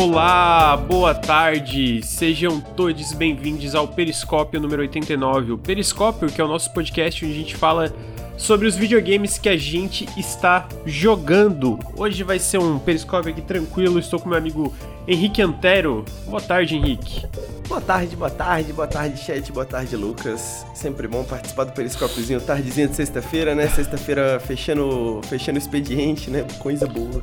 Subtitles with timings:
[0.00, 5.50] Olá, boa tarde, sejam todos bem-vindos ao Periscópio número 89.
[5.50, 7.92] O Periscópio, que é o nosso podcast onde a gente fala
[8.36, 11.80] sobre os videogames que a gente está jogando.
[11.96, 14.72] Hoje vai ser um Periscópio aqui tranquilo, estou com meu amigo
[15.08, 16.04] Henrique Antero.
[16.26, 17.26] Boa tarde, Henrique.
[17.66, 20.64] Boa tarde, boa tarde, boa tarde, chat, boa tarde, Lucas.
[20.74, 23.66] Sempre bom participar do Periscópiozinho, tardezinha de sexta-feira, né?
[23.66, 26.46] Sexta-feira fechando, fechando o expediente, né?
[26.60, 27.20] Coisa boa.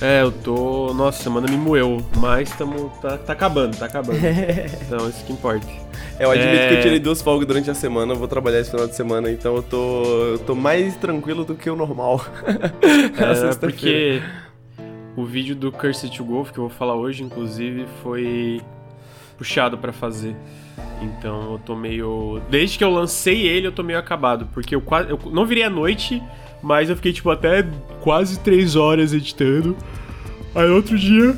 [0.00, 0.92] É, eu tô.
[0.92, 4.18] Nossa, semana me moeu, mas tamo, tá, tá acabando, tá acabando.
[4.86, 5.66] então, isso que importa.
[6.18, 6.68] É, eu admito é...
[6.68, 9.56] que eu tirei duas folgas durante a semana, vou trabalhar esse final de semana, então
[9.56, 12.24] eu tô, eu tô mais tranquilo do que o normal.
[12.44, 14.22] é, porque
[15.16, 18.60] o vídeo do Cursed to Golf, que eu vou falar hoje, inclusive, foi
[19.38, 20.36] puxado para fazer.
[21.00, 22.40] Então eu tô meio.
[22.50, 24.48] Desde que eu lancei ele, eu tô meio acabado.
[24.52, 25.10] Porque eu quase.
[25.10, 26.22] Eu não virei à noite,
[26.66, 27.64] mas eu fiquei, tipo, até
[28.00, 29.76] quase três horas editando.
[30.52, 31.32] Aí outro dia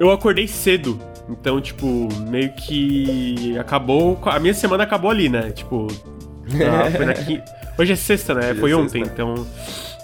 [0.00, 0.98] eu acordei cedo.
[1.28, 4.18] Então, tipo, meio que acabou.
[4.24, 5.50] A minha semana acabou ali, né?
[5.50, 5.88] Tipo.
[6.50, 7.44] Na, foi na quinta...
[7.78, 8.50] Hoje é sexta, né?
[8.52, 9.12] Hoje foi é ontem, sexta.
[9.12, 9.46] então.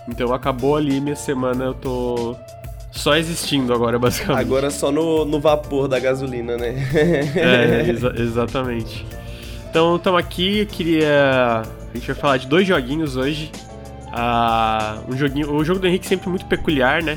[0.06, 2.36] Então acabou ali minha semana, eu tô
[2.92, 4.40] só existindo agora, basicamente.
[4.40, 6.74] Agora só no, no vapor da gasolina, né?
[7.36, 9.06] é, exa exatamente.
[9.70, 11.62] Então, estamos aqui, eu queria...
[11.62, 13.50] A gente vai falar de dois joguinhos hoje.
[14.20, 15.54] Ah, um joguinho...
[15.54, 17.16] O jogo do Henrique é sempre muito peculiar, né?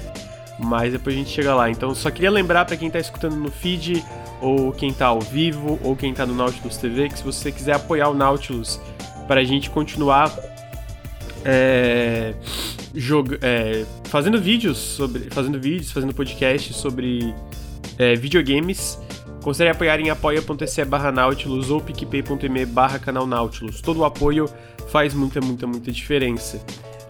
[0.60, 1.68] Mas depois a gente chega lá.
[1.68, 4.06] Então, só queria lembrar para quem está escutando no feed,
[4.40, 7.74] ou quem está ao vivo, ou quem está no Nautilus TV, que se você quiser
[7.74, 8.80] apoiar o Nautilus
[9.28, 10.32] para a gente continuar
[11.44, 12.36] é,
[13.42, 15.28] é, fazendo vídeos sobre.
[15.32, 17.34] Fazendo vídeos, fazendo podcasts sobre
[17.98, 19.00] é, videogames.
[19.42, 23.82] Considere apoiar em apoia.se barra Nautilus ou picpay.me barra canal Nautilus.
[23.82, 24.48] Todo o apoio
[24.92, 26.64] faz muita, muita, muita diferença.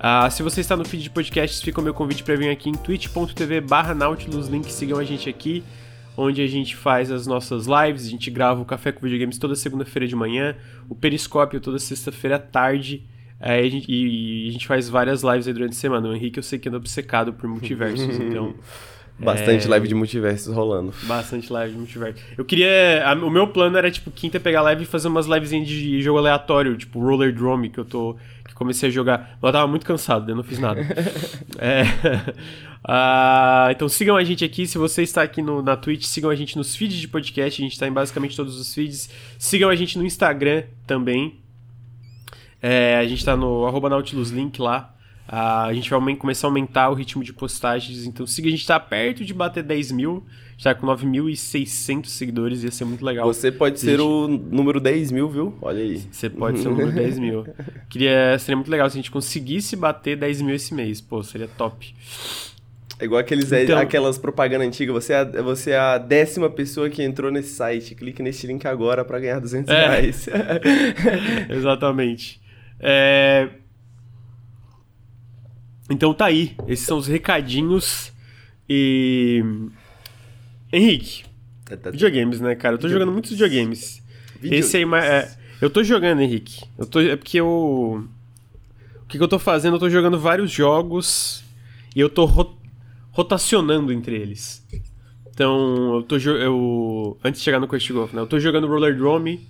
[0.04, 2.68] Ah, se você está no feed de podcasts, fica o meu convite para vir aqui
[2.68, 5.64] em twitch.tv barra Nautilus, link, sigam a gente aqui,
[6.18, 9.56] onde a gente faz as nossas lives, a gente grava o Café com Videogames toda
[9.56, 10.56] segunda-feira de manhã,
[10.90, 13.04] o Periscópio toda sexta-feira à tarde,
[13.40, 16.10] é, a gente, e, a gente faz várias lives aí durante a semana.
[16.10, 18.56] O Henrique eu sei que anda obcecado por multiversos, então.
[19.20, 19.70] Bastante é...
[19.70, 20.94] live de multiversos rolando.
[21.04, 22.22] Bastante live de multiversos.
[22.36, 23.04] Eu queria.
[23.06, 26.18] A, o meu plano era, tipo, quinta pegar live e fazer umas livezinhas de jogo
[26.18, 28.16] aleatório, tipo Roller Drome, que eu tô.
[28.62, 29.40] Comecei a jogar.
[29.42, 30.82] Eu tava muito cansado, eu não fiz nada.
[31.58, 31.82] é.
[32.84, 34.68] Uh, então sigam a gente aqui.
[34.68, 37.60] Se você está aqui no, na Twitch, sigam a gente nos feeds de podcast.
[37.60, 39.10] A gente está em basicamente todos os feeds.
[39.40, 41.40] Sigam a gente no Instagram também.
[42.62, 44.96] É, a gente tá no arroba Nautilus Link lá.
[45.32, 48.06] Uh, a gente vai começar a aumentar o ritmo de postagens.
[48.06, 50.26] Então siga, a gente tá perto de bater 10 mil.
[50.28, 53.26] A gente tá com 9.600 seguidores, ia ser muito legal.
[53.26, 54.02] Você pode ser gente...
[54.02, 55.58] o número 10 mil, viu?
[55.62, 56.04] Olha aí.
[56.12, 57.46] Você pode ser o número 10 mil.
[57.90, 61.00] Queria, seria muito legal se a gente conseguisse bater 10 mil esse mês.
[61.00, 61.96] Pô, seria top.
[63.00, 63.80] É igual aqueles, então...
[63.80, 64.94] aquelas propagandas antigas.
[64.94, 67.96] Você é, a, você é a décima pessoa que entrou nesse site.
[67.96, 69.80] Clique nesse link agora para ganhar 200 é.
[69.80, 70.28] reais.
[71.50, 72.42] Exatamente.
[72.82, 73.48] É...
[75.92, 76.56] Então tá aí.
[76.68, 78.12] Esses são os recadinhos.
[78.68, 79.44] E.
[80.72, 81.24] Henrique.
[81.66, 81.92] Tá, tá, tá.
[81.92, 82.76] Videogames, né, cara?
[82.76, 84.02] Eu tô jogando muitos videogames.
[84.36, 84.66] videogames.
[84.66, 84.84] Esse aí.
[84.84, 85.30] É,
[85.62, 86.64] eu tô jogando, Henrique.
[86.78, 88.08] Eu tô, é porque eu.
[89.04, 89.76] O que, que eu tô fazendo?
[89.76, 91.44] Eu tô jogando vários jogos.
[91.94, 92.58] E eu tô ro
[93.12, 94.66] rotacionando entre eles.
[95.30, 96.18] Então, eu tô.
[96.18, 98.22] Eu, antes de chegar no Quest Golf, né?
[98.22, 99.46] Eu tô jogando Roller Drome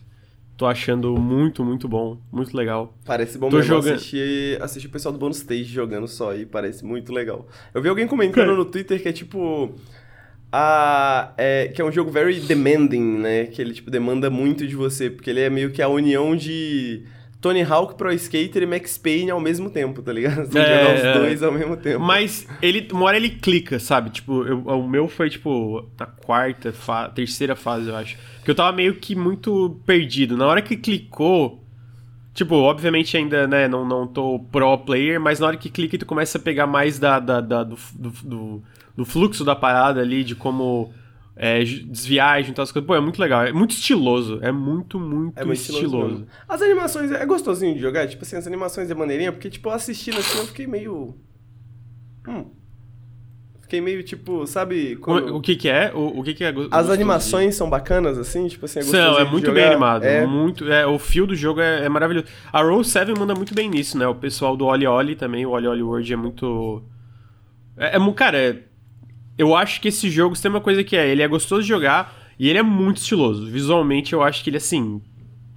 [0.62, 2.20] Tô achando muito, muito bom.
[2.32, 2.96] Muito legal.
[3.04, 3.96] Parece bom Tô mesmo jogando...
[3.96, 7.48] assistir, assistir o pessoal do Bonus Stage jogando só e parece muito legal.
[7.74, 9.74] Eu vi alguém comentando no Twitter que é tipo...
[10.52, 13.48] A, é, que é um jogo very demanding, né?
[13.48, 15.10] Que ele, tipo, demanda muito de você.
[15.10, 17.06] Porque ele é meio que a união de
[17.42, 20.46] Tony Hawk Pro Skater e Max Payne ao mesmo tempo, tá ligado?
[20.46, 21.14] Você é, jogar os é.
[21.14, 22.00] dois ao mesmo tempo.
[22.00, 24.12] Mas ele, uma hora ele clica, sabe?
[24.12, 28.16] Tipo, eu, o meu foi, tipo, na quarta, fa terceira fase, eu acho.
[28.38, 30.38] Porque eu tava meio que muito perdido.
[30.38, 31.60] Na hora que clicou.
[32.34, 36.06] Tipo, obviamente ainda, né, não, não tô pro player, mas na hora que clica tu
[36.06, 38.64] começa a pegar mais da, da, da do, do,
[38.96, 40.94] do, fluxo da parada ali, de como
[41.36, 42.86] é, desviar, juntar as coisas.
[42.86, 43.44] Pô, é muito legal.
[43.44, 44.40] É muito estiloso.
[44.42, 45.86] É muito, muito, é muito estiloso.
[45.86, 46.28] estiloso.
[46.48, 48.08] As animações, é gostosinho de jogar.
[48.08, 51.16] Tipo assim, as animações é maneirinha, porque, tipo, assistindo assim, eu fiquei meio...
[52.28, 52.46] Hum...
[53.62, 54.98] Fiquei meio, tipo, sabe...
[54.98, 55.34] Quando...
[55.34, 55.94] O, o que que é?
[55.96, 57.56] O, o que que é As animações de...
[57.56, 58.46] são bacanas, assim?
[58.50, 60.04] Tipo assim, é São, é muito bem animado.
[60.04, 60.28] É...
[60.28, 62.28] Muito, é, o fio do jogo é, é, maravilhoso.
[62.52, 64.06] A Roll 7 manda muito bem nisso, né?
[64.06, 66.84] O pessoal do Oli Oli também, o Oli Oli World é muito...
[67.78, 68.64] É, é cara, é
[69.38, 72.16] eu acho que esse jogo tem uma coisa que é, ele é gostoso de jogar
[72.38, 73.46] e ele é muito estiloso.
[73.46, 75.02] Visualmente eu acho que ele assim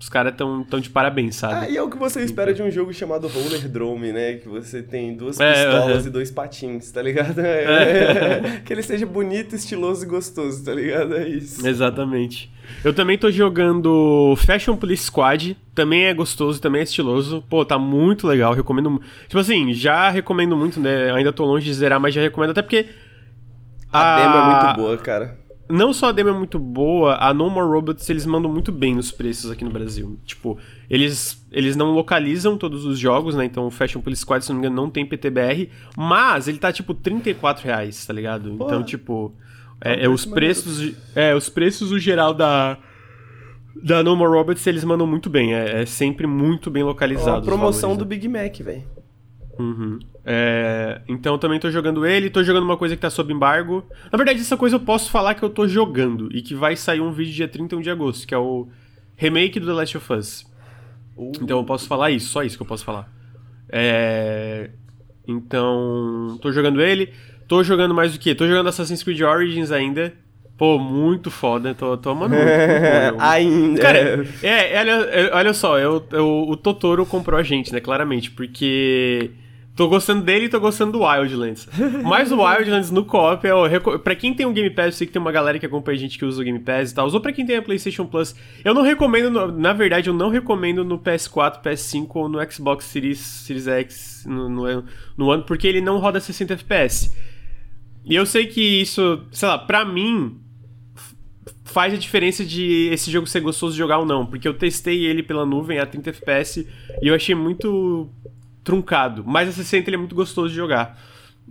[0.05, 1.55] os caras tão, tão de parabéns, sabe?
[1.55, 4.35] Ah, e é o que você espera de um jogo chamado Roller Drome, né?
[4.35, 6.09] Que você tem duas é, pistolas -huh.
[6.09, 7.41] e dois patins, tá ligado?
[7.45, 8.61] É.
[8.65, 11.15] que ele seja bonito, estiloso e gostoso, tá ligado?
[11.17, 11.67] É isso.
[11.67, 12.53] Exatamente.
[12.85, 17.43] Eu também tô jogando Fashion Police Squad, também é gostoso, também é estiloso.
[17.49, 19.01] Pô, tá muito legal, recomendo.
[19.29, 21.13] Tipo assim, já recomendo muito, né?
[21.13, 22.87] Ainda tô longe de zerar, mas já recomendo, até porque.
[23.95, 27.33] A, a demo é muito boa, cara não só a demo é muito boa, a
[27.33, 30.19] No More Robots eles mandam muito bem nos preços aqui no Brasil.
[30.25, 30.59] Tipo,
[30.91, 33.45] eles, eles não localizam todos os jogos, né?
[33.45, 36.73] Então o Fashion Police Squad, se não me engano, não tem PTBR, mas ele tá
[36.73, 38.51] tipo 34 reais, tá ligado?
[38.51, 39.35] Então, tipo,
[39.81, 40.95] é, é os preços.
[41.15, 42.79] É, os preços o geral da.
[43.83, 47.39] Da No More Robots eles mandam muito bem, é, é sempre muito bem localizado.
[47.39, 48.09] É a promoção valores, do né?
[48.09, 48.94] Big Mac, velho.
[49.59, 49.99] Uhum.
[50.25, 53.85] É, então também tô jogando ele, tô jogando uma coisa que tá sob embargo.
[54.11, 57.01] Na verdade, essa coisa eu posso falar que eu tô jogando e que vai sair
[57.01, 58.69] um vídeo dia 31 de agosto, que é o
[59.17, 60.47] remake do The Last of Us.
[61.17, 61.33] Uh.
[61.41, 63.13] Então eu posso falar isso, só isso que eu posso falar.
[63.69, 64.71] É,
[65.27, 67.13] então, tô jogando ele.
[67.47, 68.35] Tô jogando mais o quê?
[68.35, 70.13] Tô jogando Assassin's Creed Origins ainda.
[70.57, 72.49] Pô, muito foda, tô, tô amando muito.
[73.19, 73.83] Ainda.
[73.83, 78.31] Cara, é, é, olha, olha só, eu, eu, o Totoro comprou a gente, né, claramente,
[78.31, 79.33] porque
[79.77, 81.69] Tô gostando dele e tô gostando do Wildlands.
[82.05, 85.13] Mas o Wildlands no co-op, é pra quem tem um Game Pass, eu sei que
[85.13, 87.21] tem uma galera que acompanha a gente que usa o Game Pass e tal, ou
[87.21, 90.85] pra quem tem a PlayStation Plus, eu não recomendo, no, na verdade, eu não recomendo
[90.85, 94.85] no PS4, PS5 ou no Xbox Series, Series X no, no,
[95.17, 97.13] no ano, porque ele não roda 60 FPS.
[98.05, 100.39] E eu sei que isso, sei lá, pra mim,
[101.65, 105.05] faz a diferença de esse jogo ser gostoso de jogar ou não, porque eu testei
[105.05, 106.69] ele pela nuvem a 30 FPS
[107.03, 108.09] e eu achei muito
[108.65, 109.23] truncado.
[109.25, 110.99] Mas a 60 ele é muito gostoso de jogar.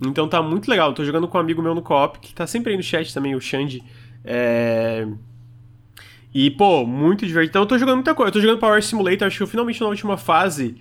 [0.06, 0.89] Então tá muito legal.
[0.89, 3.13] Eu tô jogando com um amigo meu no co-op, que tá sempre aí no chat
[3.13, 3.81] também, o Xande.
[4.25, 5.07] É...
[6.33, 7.51] E, pô, muito divertido.
[7.51, 8.30] Então eu tô jogando muita coisa.
[8.30, 10.75] Eu tô jogando Power Simulator, acho que eu finalmente na última fase.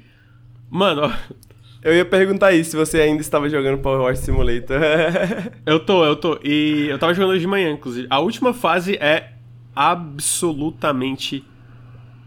[0.70, 1.12] Mano, ó.
[1.84, 4.81] Eu ia perguntar isso, se você ainda estava jogando Power Simulator.
[5.67, 6.38] eu tô, eu tô.
[6.44, 8.06] E eu tava jogando hoje de manhã, inclusive.
[8.08, 9.32] A última fase é
[9.75, 11.44] absolutamente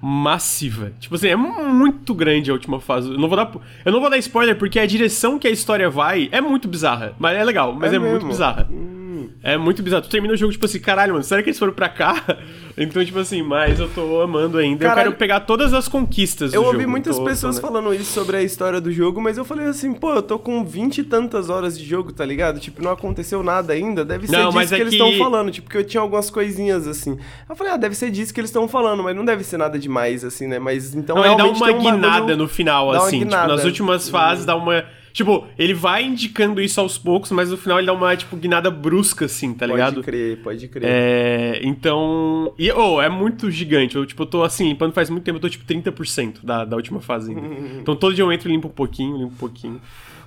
[0.08, 0.92] massiva.
[1.00, 3.10] Tipo assim, é muito grande a última fase.
[3.10, 3.52] Eu não vou dar,
[3.84, 7.16] eu não vou dar spoiler porque a direção que a história vai é muito bizarra.
[7.18, 8.68] Mas é legal, mas é, é muito bizarra.
[8.72, 9.05] Hum.
[9.44, 10.04] É muito bizarro.
[10.04, 12.24] Tu termina o jogo, tipo assim, caralho, mano, será que eles foram pra cá?
[12.78, 14.86] Então, tipo assim, mas eu tô amando ainda.
[14.86, 16.92] Caralho, eu quero pegar todas as conquistas Eu ouvi jogo.
[16.92, 17.74] muitas tô, pessoas tô, né?
[17.74, 20.62] falando isso sobre a história do jogo, mas eu falei assim, pô, eu tô com
[20.66, 22.60] vinte e tantas horas de jogo, tá ligado?
[22.60, 24.04] Tipo, não aconteceu nada ainda.
[24.04, 25.52] Deve ser não, disso que, é que eles estão falando.
[25.52, 27.18] Tipo, que eu tinha algumas coisinhas assim.
[27.50, 29.80] Eu falei, ah, deve ser disso que eles estão falando, mas não deve ser nada
[29.80, 30.60] demais, assim, né?
[30.60, 31.16] Mas então.
[31.16, 33.20] Não, ele dá uma guinada no final, assim.
[33.20, 34.84] Tipo, nas últimas fases dá uma
[35.16, 38.70] Tipo, ele vai indicando isso aos poucos, mas no final ele dá uma, tipo, guinada
[38.70, 39.94] brusca, assim, tá ligado?
[39.94, 40.84] Pode crer, pode crer.
[40.84, 42.54] É, então...
[42.60, 43.96] E, oh, é muito gigante.
[43.96, 46.76] Eu, tipo, eu tô, assim, limpando faz muito tempo, eu tô, tipo, 30% da, da
[46.76, 47.48] última fase ainda.
[47.80, 49.80] então todo dia eu entro e limpo um pouquinho, limpo um pouquinho.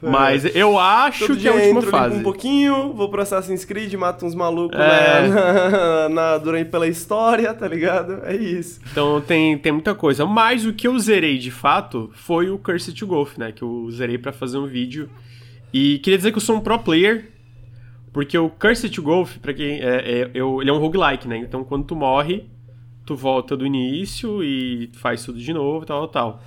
[0.02, 0.08] É.
[0.08, 2.16] Mas eu acho Todo que é a última entro, fase.
[2.16, 5.28] um pouquinho, vou pro Assassin's Creed, mato uns malucos é.
[5.28, 8.20] na, na, durante pela história, tá ligado?
[8.24, 8.80] É isso.
[8.90, 10.24] Então tem, tem muita coisa.
[10.24, 13.52] Mas o que eu zerei de fato foi o Cursed to Golf, né?
[13.52, 15.10] Que eu zerei para fazer um vídeo.
[15.72, 17.32] E queria dizer que eu sou um pro player.
[18.12, 19.80] Porque o Cursed to Golf, pra quem.
[19.80, 21.38] É, é, eu, ele é um roguelike, né?
[21.38, 22.46] Então quando tu morre,
[23.04, 26.42] tu volta do início e faz tudo de novo, tal, tal.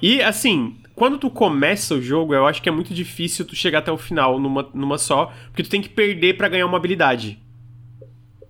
[0.00, 3.80] E assim, quando tu começa o jogo, eu acho que é muito difícil tu chegar
[3.80, 7.38] até o final numa, numa só, porque tu tem que perder para ganhar uma habilidade.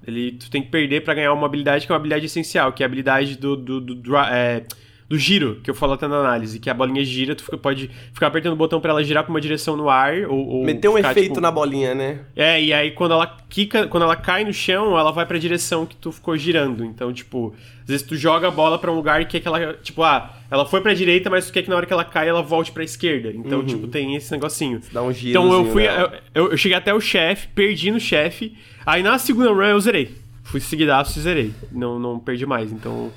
[0.07, 2.83] Ele, tu tem que perder para ganhar uma habilidade que é uma habilidade essencial, que
[2.83, 4.65] é a habilidade do, do, do, do é,
[5.09, 8.29] do giro, que eu falo até na análise, que a bolinha gira, tu pode ficar
[8.29, 10.47] apertando o botão para ela girar pra uma direção no ar, ou...
[10.47, 11.41] ou Meter um efeito tipo...
[11.41, 12.21] na bolinha, né?
[12.35, 15.85] É, e aí quando ela quica, quando ela cai no chão, ela vai pra direção
[15.85, 16.85] que tu ficou girando.
[16.85, 19.75] Então, tipo, às vezes tu joga a bola para um lugar e quer que ela,
[19.75, 22.29] tipo, ah, ela foi pra direita, mas tu quer que na hora que ela cai,
[22.29, 23.31] ela volte pra esquerda.
[23.31, 23.67] Então, uhum.
[23.67, 24.81] tipo, tem esse negocinho.
[24.91, 25.31] Dá um giro.
[25.31, 28.57] Então eu fui, eu, eu, eu, cheguei até o chefe, perdi no chefe,
[28.87, 30.15] aí na segunda run eu zerei.
[30.43, 31.53] Fui seguidaço e zerei.
[31.71, 33.13] Não, não perdi mais, então...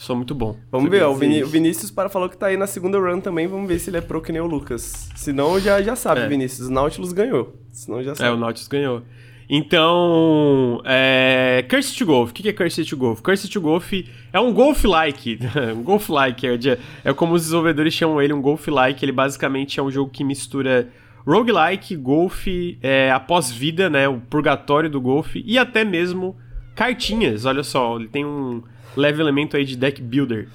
[0.00, 0.56] Sou muito bom.
[0.72, 3.46] Vamos ver, o, Viní o Vinícius para falou que tá aí na segunda run também.
[3.46, 5.10] Vamos ver se ele é pro que nem o Lucas.
[5.14, 6.26] Senão já, já sabe, é.
[6.26, 6.68] Vinícius.
[6.68, 7.54] O Nautilus ganhou.
[7.70, 8.30] Senão já sabe.
[8.30, 9.02] É, o Nautilus ganhou.
[9.46, 11.66] Então, é...
[11.68, 12.30] Cursed to Golf.
[12.30, 13.20] O que é Cursed to Golf?
[13.20, 13.92] Cursed to Golf
[14.32, 15.38] é um golf-like.
[15.76, 16.46] um golf-like.
[16.46, 19.04] É, é como os desenvolvedores chamam ele, um golf-like.
[19.04, 20.88] Ele basicamente é um jogo que mistura
[21.26, 22.46] roguelike, golf,
[22.80, 24.08] é, após vida, né?
[24.08, 26.38] O purgatório do golfe e até mesmo
[26.74, 27.44] cartinhas.
[27.44, 28.62] Olha só, ele tem um
[28.96, 30.48] leve elemento aí de deck builder.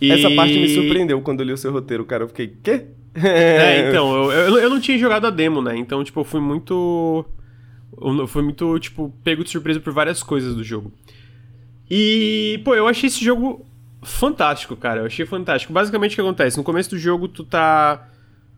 [0.00, 0.10] E...
[0.10, 2.24] Essa parte me surpreendeu quando eu li o seu roteiro, cara.
[2.24, 2.86] Eu fiquei, quê?
[3.14, 5.76] é, então, eu, eu, eu, não tinha jogado a demo, né?
[5.76, 7.24] Então, tipo, eu fui muito.
[8.00, 10.92] Eu fui muito, tipo, pego de surpresa por várias coisas do jogo.
[11.90, 13.64] E, pô, eu achei esse jogo
[14.02, 15.02] fantástico, cara.
[15.02, 15.72] Eu achei fantástico.
[15.72, 16.56] Basicamente o que acontece?
[16.56, 18.08] No começo do jogo, tu tá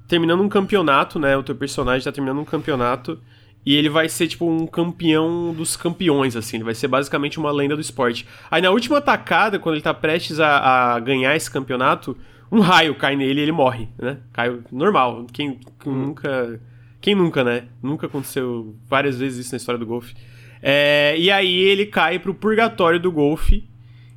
[0.09, 1.37] terminando um campeonato, né?
[1.37, 3.19] O teu personagem tá terminando um campeonato.
[3.67, 6.59] E ele vai ser, tipo, um campeão dos campeões, assim.
[6.59, 8.27] Ele vai ser basicamente uma lenda do esporte.
[8.51, 12.17] Aí na última atacada, quando ele tá prestes a, a ganhar esse campeonato,
[12.53, 14.19] um raio cai nele e ele morre, né?
[14.33, 15.27] Cai normal.
[15.33, 16.07] Quem, quem hum.
[16.07, 16.61] nunca.
[17.01, 17.65] Quem nunca, né?
[17.83, 20.15] Nunca aconteceu várias vezes isso na história do golfe.
[20.63, 23.69] É, e aí ele cai pro purgatório do golfe.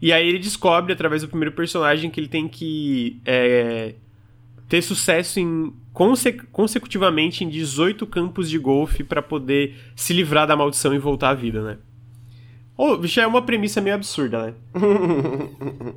[0.02, 3.96] E aí ele descobre, através do primeiro personagem, que ele tem que é,
[4.68, 10.56] ter sucesso em conse consecutivamente em 18 campos de golfe para poder se livrar da
[10.56, 11.78] maldição e voltar à vida, né?
[12.78, 14.54] Oh, já é uma premissa meio absurda, né?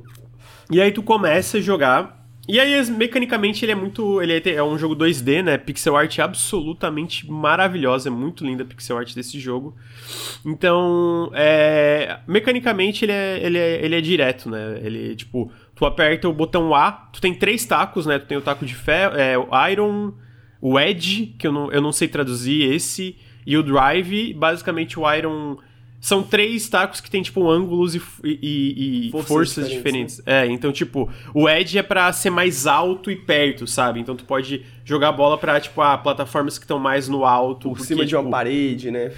[0.71, 2.20] e aí tu começa a jogar
[2.51, 4.21] e aí, mecanicamente, ele é muito.
[4.21, 5.57] Ele é, é um jogo 2D, né?
[5.57, 8.09] Pixel art absolutamente maravilhosa.
[8.09, 9.73] É muito linda a pixel art desse jogo.
[10.45, 14.81] Então, é, mecanicamente, ele é, ele, é, ele é direto, né?
[14.83, 18.19] Ele, tipo, tu aperta o botão A, tu tem três tacos, né?
[18.19, 20.13] Tu tem o taco de ferro, é, o Iron,
[20.59, 23.15] o Edge, que eu não, eu não sei traduzir esse,
[23.47, 24.33] e o Drive.
[24.33, 25.57] Basicamente, o Iron
[26.01, 30.15] são três tacos que tem, tipo, ângulos e, e, e forças, forças, diferentes.
[30.17, 30.25] diferentes.
[30.25, 30.47] Né?
[30.47, 33.99] É, então, tipo, o edge é pra ser mais alto e perto, sabe?
[33.99, 37.69] Então tu pode jogar a bola pra, tipo, ah, plataformas que estão mais no alto.
[37.69, 39.11] Por porque, cima de tipo, uma parede, né?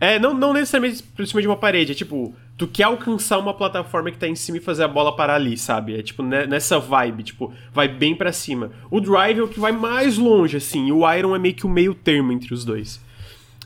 [0.00, 3.52] É, não, não necessariamente por cima de uma parede, é tipo, tu quer alcançar uma
[3.52, 5.98] plataforma que tá em cima e fazer a bola parar ali, sabe?
[5.98, 8.70] É tipo nessa vibe, tipo, vai bem para cima.
[8.90, 11.66] O drive é o que vai mais longe, assim, e o iron é meio que
[11.66, 12.98] o meio termo entre os dois.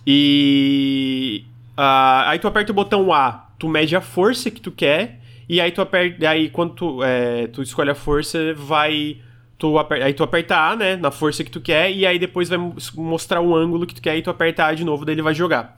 [0.04, 1.45] E
[1.76, 5.61] Uh, aí tu aperta o botão A, tu mede a força que tu quer, e
[5.61, 6.28] aí tu aperta.
[6.28, 9.19] Aí quando tu, é, tu escolhe a força, vai.
[9.59, 10.97] Tu aperta, aí tu aperta A, né?
[10.97, 12.59] Na força que tu quer, e aí depois vai
[12.95, 15.35] mostrar o ângulo que tu quer, e tu aperta A de novo, daí ele vai
[15.35, 15.76] jogar.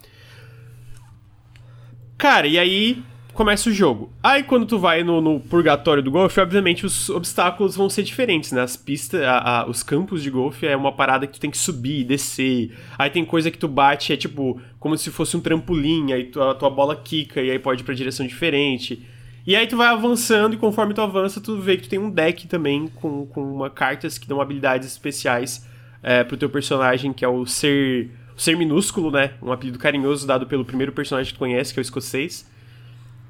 [2.19, 3.03] Cara, e aí
[3.37, 4.11] começa o jogo.
[4.23, 8.51] Aí quando tu vai no, no purgatório do golfe, obviamente os obstáculos vão ser diferentes,
[8.51, 8.63] né?
[8.63, 11.59] As pistas, a, a, os campos de golfe é uma parada que tu tem que
[11.59, 12.75] subir, descer.
[12.99, 16.43] Aí tem coisa que tu bate, é tipo, como se fosse um trampolim, aí tu,
[16.43, 19.07] a tua bola quica e aí pode ir pra direção diferente.
[19.47, 22.11] E aí tu vai avançando e conforme tu avança, tu vê que tu tem um
[22.11, 25.65] deck também com, com uma, cartas que dão habilidades especiais
[26.03, 29.35] é, pro teu personagem, que é o ser, o ser minúsculo, né?
[29.41, 32.56] Um apelido carinhoso dado pelo primeiro personagem que tu conhece, que é o escocês.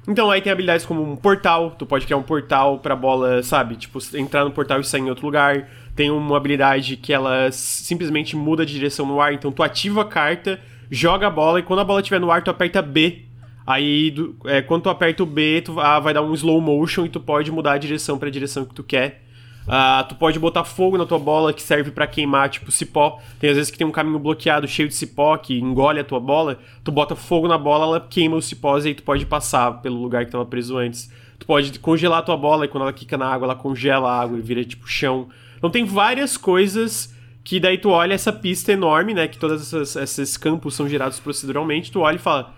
[0.07, 3.75] Então aí tem habilidades como um portal, tu pode criar um portal pra bola, sabe?
[3.75, 5.67] Tipo, entrar no portal e sair em outro lugar.
[5.95, 10.05] Tem uma habilidade que ela simplesmente muda de direção no ar, então tu ativa a
[10.05, 10.59] carta,
[10.89, 13.23] joga a bola e quando a bola estiver no ar, tu aperta B.
[13.65, 17.09] Aí, é, quando tu aperta o B, tu ah, vai dar um slow motion e
[17.09, 19.26] tu pode mudar a direção para a direção que tu quer.
[19.67, 23.19] Uh, tu pode botar fogo na tua bola que serve para queimar, tipo cipó.
[23.37, 26.21] Tem às vezes que tem um caminho bloqueado cheio de cipó que engole a tua
[26.21, 26.57] bola.
[26.85, 30.01] Tu bota fogo na bola, ela queima os cipós e aí tu pode passar pelo
[30.01, 31.11] lugar que tava preso antes.
[31.37, 34.21] Tu pode congelar a tua bola e quando ela quica na água, ela congela a
[34.21, 35.27] água e vira tipo chão.
[35.57, 39.27] Então tem várias coisas que daí tu olha essa pista enorme, né?
[39.27, 41.91] Que todos esses campos são gerados proceduralmente.
[41.91, 42.55] Tu olha e fala: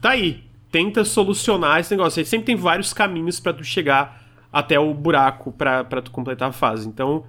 [0.00, 2.18] tá aí, tenta solucionar esse negócio.
[2.18, 4.21] Aí sempre tem vários caminhos para tu chegar
[4.52, 6.86] até o buraco para tu completar a fase.
[6.86, 7.24] Então,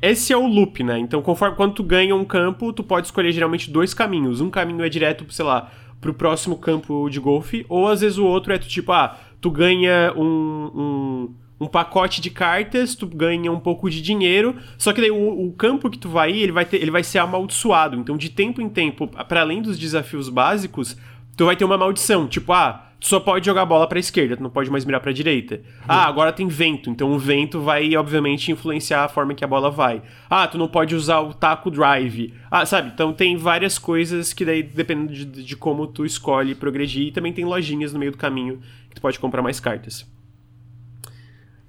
[0.00, 0.98] esse é o loop, né?
[0.98, 4.40] Então, conforme quando tu ganha um campo, tu pode escolher geralmente dois caminhos.
[4.40, 5.70] Um caminho é direto, sei lá,
[6.00, 9.50] pro próximo campo de golfe, ou às vezes o outro é tu, tipo, ah, tu
[9.50, 15.00] ganha um, um, um, pacote de cartas, tu ganha um pouco de dinheiro, só que
[15.00, 17.96] daí o, o campo que tu vai ir, ele vai, ter, ele vai ser amaldiçoado.
[17.96, 20.96] Então, de tempo em tempo, para além dos desafios básicos,
[21.36, 24.36] tu vai ter uma maldição, tipo, ah, tu só pode jogar a bola pra esquerda,
[24.36, 25.56] tu não pode mais mirar pra direita.
[25.56, 25.62] Uhum.
[25.86, 29.70] Ah, agora tem vento, então o vento vai, obviamente, influenciar a forma que a bola
[29.70, 30.02] vai.
[30.28, 32.34] Ah, tu não pode usar o taco drive.
[32.50, 32.90] Ah, sabe?
[32.92, 37.32] Então tem várias coisas que daí, dependendo de, de como tu escolhe progredir, e também
[37.32, 40.06] tem lojinhas no meio do caminho que tu pode comprar mais cartas.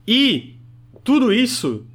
[0.07, 0.57] E
[1.03, 1.85] tudo isso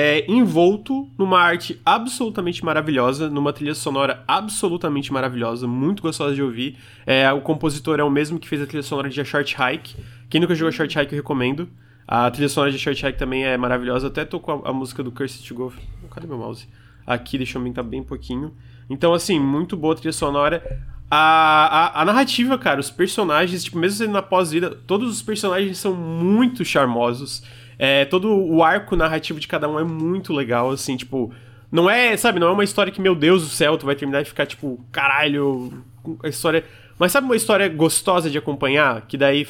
[0.00, 6.76] é envolto numa arte absolutamente maravilhosa, numa trilha sonora absolutamente maravilhosa, muito gostosa de ouvir.
[7.04, 9.96] É, o compositor é o mesmo que fez a trilha sonora de A Short Hike.
[10.30, 11.68] Quem nunca jogou Short Hike, eu recomendo.
[12.06, 14.06] A trilha sonora de Short Hike também é maravilhosa.
[14.06, 15.72] Até tô com a, a música do Curse to Go.
[16.12, 16.68] Cadê meu mouse?
[17.04, 18.54] Aqui, deixa eu aumentar bem pouquinho.
[18.88, 20.62] Então, assim, muito boa a trilha sonora.
[21.10, 25.76] A, a, a, narrativa, cara, os personagens, tipo, mesmo sendo na pós-vida, todos os personagens
[25.76, 27.42] são muito charmosos.
[27.78, 31.32] É, todo o arco narrativo de cada um é muito legal, assim, tipo.
[31.70, 34.22] Não é, sabe, não é uma história que, meu Deus do céu, tu vai terminar
[34.22, 35.84] e ficar, tipo, caralho,
[36.24, 36.64] a história.
[36.98, 39.02] Mas sabe uma história gostosa de acompanhar?
[39.06, 39.46] Que daí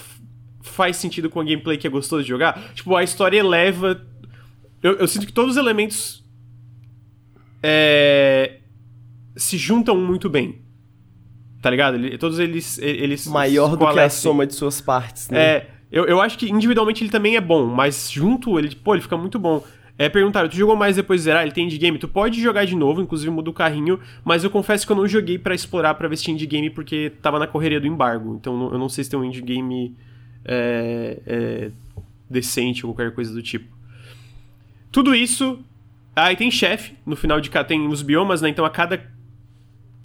[0.61, 2.73] faz sentido com a gameplay que é gostoso de jogar?
[2.75, 4.05] Tipo, a história eleva.
[4.83, 6.23] Eu, eu sinto que todos os elementos.
[7.63, 8.59] É,
[9.37, 10.61] se juntam muito bem.
[11.63, 11.97] Tá ligado?
[12.19, 12.79] Todos eles.
[12.79, 15.41] eles Maior do que a soma de suas partes, né?
[15.41, 19.03] É Eu, eu acho que individualmente ele também é bom, mas junto ele, pô, ele
[19.03, 19.65] fica muito bom.
[19.99, 21.43] É, perguntaram, tu jogou mais depois de zerar?
[21.43, 21.99] Ele tem endgame?
[21.99, 25.09] Tu pode jogar de novo, inclusive muda o carrinho, mas eu confesso que eu não
[25.09, 28.37] joguei para explorar pra ver se tinha endgame porque tava na correria do embargo.
[28.37, 29.97] Então eu não sei se tem um endgame
[30.45, 31.71] é, é,
[32.31, 33.77] decente ou qualquer coisa do tipo.
[34.93, 35.59] Tudo isso.
[36.15, 37.67] Aí tem chefe, no final de cada.
[37.67, 38.49] Tem os biomas, né?
[38.49, 39.05] Então a cada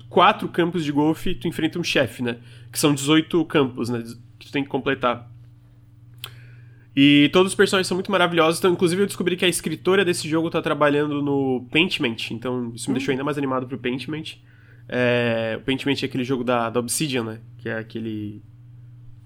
[0.09, 2.37] quatro campos de golfe tu enfrenta um chefe, né?
[2.71, 4.03] Que são 18 campos, né?
[4.39, 5.31] Que tu tem que completar.
[6.95, 8.59] E todos os personagens são muito maravilhosos.
[8.59, 12.17] Então, inclusive, eu descobri que a escritora desse jogo tá trabalhando no Paintment.
[12.31, 12.97] Então, isso me hum.
[12.97, 14.38] deixou ainda mais animado pro Paintment.
[14.88, 17.39] É, o Paintment é aquele jogo da, da Obsidian, né?
[17.57, 18.41] Que é aquele.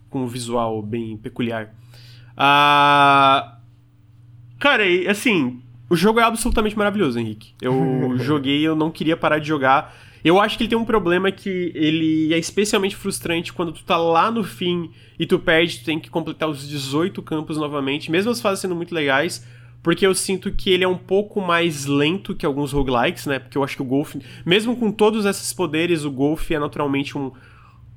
[0.10, 1.74] com um visual bem peculiar.
[2.36, 3.58] Ah.
[4.60, 5.62] Cara, assim.
[5.90, 7.54] O jogo é absolutamente maravilhoso, Henrique.
[7.62, 9.96] Eu joguei, eu não queria parar de jogar.
[10.28, 13.96] Eu acho que ele tem um problema que ele é especialmente frustrante quando tu tá
[13.96, 18.30] lá no fim e tu perde, tu tem que completar os 18 campos novamente, mesmo
[18.30, 19.46] as fases sendo muito legais,
[19.82, 23.40] porque eu sinto que ele é um pouco mais lento que alguns roguelikes, né?
[23.40, 24.16] Porque eu acho que o Golf,
[24.46, 27.32] mesmo com todos esses poderes, o Golf é naturalmente um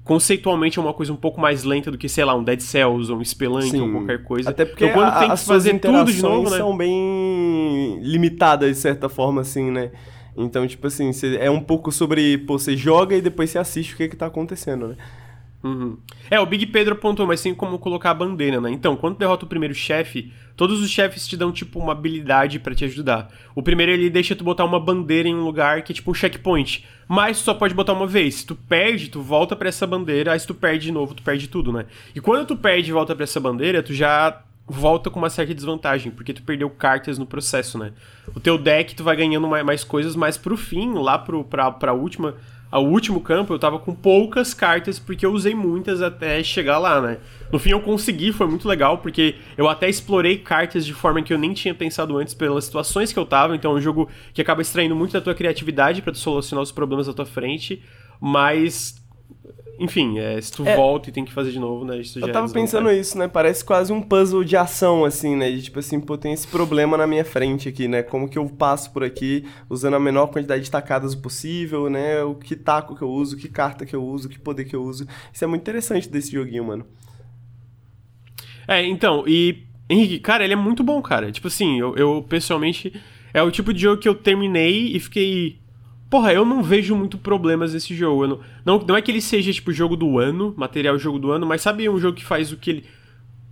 [0.04, 3.10] conceitualmente é uma coisa um pouco mais lenta do que, sei lá, um Dead Cells
[3.10, 3.80] ou um Spelunk Sim.
[3.80, 4.50] ou qualquer coisa.
[4.50, 6.58] Até porque então, quando a, tem que fazer tudo de novo, né?
[6.58, 9.90] são bem limitadas de certa forma assim, né?
[10.44, 13.97] Então, tipo assim, é um pouco sobre, pô, você joga e depois você assiste o
[13.97, 14.97] que, que tá acontecendo, né?
[15.62, 15.99] Uhum.
[16.30, 18.70] É, o Big Pedro apontou, mas tem como colocar a bandeira, né?
[18.70, 22.75] Então, quando derrota o primeiro chefe, todos os chefes te dão, tipo, uma habilidade para
[22.75, 23.30] te ajudar.
[23.54, 26.14] O primeiro, ele deixa tu botar uma bandeira em um lugar que é tipo um
[26.14, 26.87] checkpoint.
[27.06, 28.37] Mas tu só pode botar uma vez.
[28.37, 31.23] Se tu perde, tu volta para essa bandeira, aí se tu perde de novo, tu
[31.23, 31.85] perde tudo, né?
[32.14, 35.54] E quando tu perde e volta para essa bandeira, tu já volta com uma certa
[35.54, 37.92] desvantagem, porque tu perdeu cartas no processo, né?
[38.34, 41.71] O teu deck, tu vai ganhando mais, mais coisas, mas pro fim, lá pro, pra,
[41.71, 42.36] pra última,
[42.71, 47.00] ao último campo, eu tava com poucas cartas, porque eu usei muitas até chegar lá,
[47.00, 47.18] né?
[47.50, 51.32] No fim eu consegui, foi muito legal, porque eu até explorei cartas de forma que
[51.34, 54.40] eu nem tinha pensado antes pelas situações que eu tava, então é um jogo que
[54.40, 57.82] acaba extraindo muito da tua criatividade para tu solucionar os problemas à tua frente,
[58.21, 59.00] mas
[59.80, 61.99] enfim, é, se tu é, volta e tem que fazer de novo, né?
[61.99, 63.26] Isso eu é tava é pensando isso, né?
[63.26, 65.50] Parece quase um puzzle de ação, assim, né?
[65.50, 68.02] De tipo assim, pô, tem esse problema na minha frente aqui, né?
[68.02, 72.23] Como que eu passo por aqui usando a menor quantidade de tacadas possível, né?
[72.23, 74.82] O que taco que eu uso, que carta que eu uso, que poder que eu
[74.82, 75.06] uso.
[75.32, 76.84] Isso é muito interessante desse joguinho, mano.
[78.69, 79.64] É, então, e.
[79.88, 81.32] Henrique, cara, ele é muito bom, cara.
[81.32, 82.93] Tipo assim, eu, eu pessoalmente.
[83.32, 85.59] É o tipo de jogo que eu terminei e fiquei
[86.10, 88.26] Porra, eu não vejo muito problemas nesse jogo.
[88.26, 91.46] Não, não, não, é que ele seja, tipo, jogo do ano, material jogo do ano,
[91.46, 92.84] mas sabe um jogo que faz o que ele.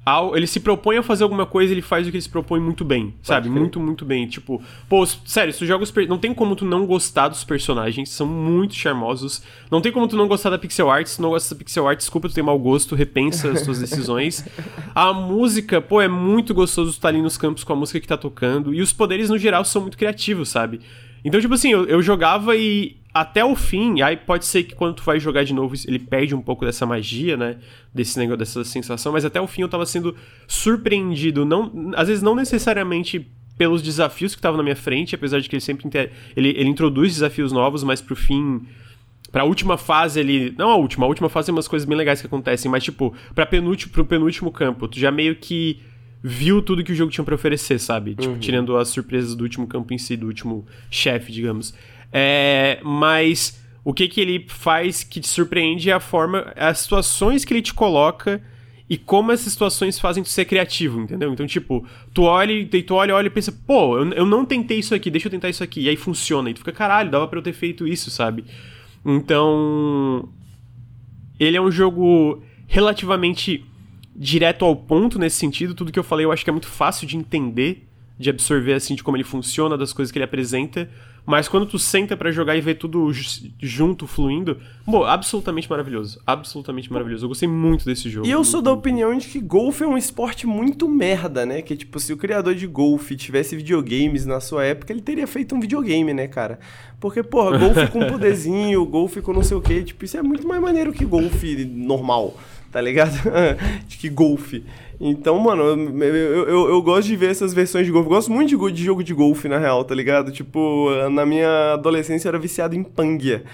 [0.04, 2.58] Ao, ele se propõe a fazer alguma coisa, ele faz o que ele se propõe
[2.58, 3.48] muito bem, sabe?
[3.50, 4.26] Muito, muito bem.
[4.26, 8.08] Tipo, pô, sério, se tu joga os Não tem como tu não gostar dos personagens,
[8.08, 9.42] são muito charmosos.
[9.70, 11.06] Não tem como tu não gostar da pixel art.
[11.06, 14.44] Se não gosta da pixel art, desculpa, tu tem mau gosto, repensa as tuas decisões.
[14.94, 18.16] A música, pô, é muito gostoso estar ali nos campos com a música que tá
[18.16, 18.74] tocando.
[18.74, 20.80] E os poderes, no geral, são muito criativos, sabe?
[21.24, 24.96] Então, tipo assim, eu, eu jogava e até o fim, aí pode ser que quando
[24.96, 27.56] tu vai jogar de novo, ele perde um pouco dessa magia, né?
[27.92, 30.14] Desse negócio, dessa sensação, mas até o fim eu tava sendo
[30.46, 33.26] surpreendido, não, às vezes não necessariamente
[33.56, 35.88] pelos desafios que estavam na minha frente, apesar de que ele sempre
[36.36, 38.62] ele, ele introduz desafios novos, mas pro fim
[39.30, 40.54] Pra última fase ali.
[40.56, 43.14] Não a última, a última fase é umas coisas bem legais que acontecem, mas tipo,
[43.34, 45.80] pra penúltimo, pro penúltimo campo, tu já meio que
[46.22, 48.14] viu tudo que o jogo tinha para oferecer, sabe?
[48.14, 48.38] Tipo, uhum.
[48.38, 51.74] tirando as surpresas do último campo em si, do último chefe, digamos.
[52.12, 57.44] É, mas o que que ele faz que te surpreende é a forma, as situações
[57.44, 58.42] que ele te coloca
[58.88, 61.32] e como essas situações fazem tu ser criativo, entendeu?
[61.32, 64.94] Então, tipo, tu olha, tu olha, olha e pensa, pô, eu, eu não tentei isso
[64.94, 65.82] aqui, deixa eu tentar isso aqui.
[65.82, 66.50] E aí funciona.
[66.50, 68.44] E tu fica, caralho, dava pra eu ter feito isso, sabe?
[69.04, 70.28] Então.
[71.38, 73.64] Ele é um jogo relativamente
[74.18, 75.74] direto ao ponto nesse sentido.
[75.74, 77.86] Tudo que eu falei eu acho que é muito fácil de entender,
[78.18, 80.90] de absorver assim de como ele funciona, das coisas que ele apresenta.
[81.24, 83.12] Mas quando tu senta para jogar e vê tudo
[83.60, 86.18] junto, fluindo, bom, absolutamente maravilhoso.
[86.26, 87.26] Absolutamente maravilhoso.
[87.26, 88.26] Eu gostei muito desse jogo.
[88.26, 91.60] E eu sou da opinião de que golfe é um esporte muito merda, né?
[91.60, 95.54] Que, tipo, se o criador de golfe tivesse videogames na sua época, ele teria feito
[95.54, 96.58] um videogame, né, cara?
[96.98, 100.48] Porque, porra, golfe com poderzinho, golfe com não sei o quê, tipo, isso é muito
[100.48, 102.34] mais maneiro que golfe normal
[102.70, 103.16] tá ligado?
[103.86, 104.64] de que golfe.
[105.00, 108.08] Então, mano, eu, eu, eu, eu, gosto de ver essas versões de golfe.
[108.08, 110.32] Gosto muito de, de, jogo de golfe, na real, tá ligado?
[110.32, 113.44] Tipo, na minha adolescência eu era viciado em Pangia.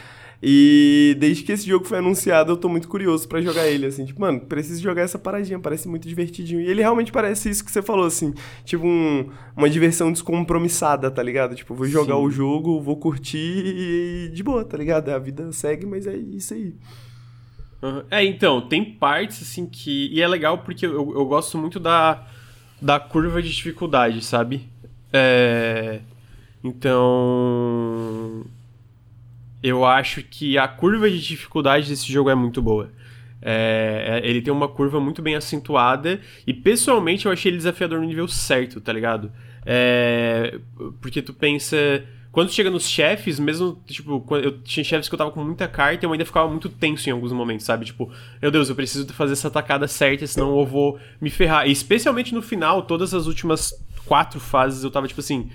[0.46, 4.04] E desde que esse jogo foi anunciado, eu tô muito curioso para jogar ele, assim.
[4.04, 6.60] Tipo, mano, preciso jogar essa paradinha, parece muito divertidinho.
[6.60, 8.34] E ele realmente parece isso que você falou, assim.
[8.62, 11.54] Tipo, um, uma diversão descompromissada, tá ligado?
[11.54, 12.20] Tipo, vou jogar Sim.
[12.20, 15.08] o jogo, vou curtir e de boa, tá ligado?
[15.10, 16.74] A vida segue, mas é isso aí.
[17.84, 18.02] Uhum.
[18.10, 20.08] É, então, tem partes assim que.
[20.10, 22.26] E é legal porque eu, eu gosto muito da,
[22.80, 24.66] da curva de dificuldade, sabe?
[25.12, 26.00] É.
[26.62, 28.42] Então.
[29.62, 32.90] Eu acho que a curva de dificuldade desse jogo é muito boa.
[33.42, 38.00] É, é ele tem uma curva muito bem acentuada e pessoalmente eu achei ele desafiador
[38.00, 39.30] no nível certo, tá ligado?
[39.66, 40.58] É,
[41.02, 41.76] porque tu pensa
[42.34, 46.04] quando chega nos chefes, mesmo, tipo, eu tinha chefes que eu tava com muita carta
[46.04, 47.84] e eu ainda ficava muito tenso em alguns momentos, sabe?
[47.84, 48.10] Tipo,
[48.42, 51.68] meu Deus, eu preciso fazer essa atacada certa, senão eu vou me ferrar.
[51.68, 53.72] E especialmente no final, todas as últimas
[54.04, 55.48] quatro fases eu tava tipo assim.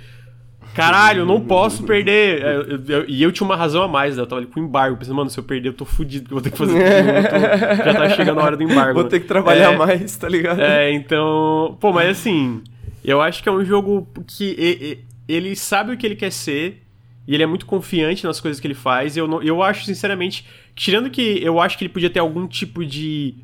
[0.74, 2.42] Caralho, eu não posso perder.
[2.42, 4.22] É, eu, eu, e eu tinha uma razão a mais, né?
[4.22, 6.38] Eu tava ali com embargo, pensando, mano, se eu perder, eu tô fudido, porque eu
[6.38, 7.84] vou ter que fazer tudo.
[7.84, 8.94] já tá chegando a hora do embargo.
[8.94, 10.62] Vou ter que trabalhar é, mais, tá ligado?
[10.62, 11.78] É, então.
[11.78, 12.64] Pô, mas assim.
[13.04, 16.82] Eu acho que é um jogo que ele sabe o que ele quer ser
[17.28, 19.16] e ele é muito confiante nas coisas que ele faz.
[19.16, 20.44] Eu, não, eu acho, sinceramente,
[20.76, 23.36] tirando que eu acho que ele podia ter algum tipo de.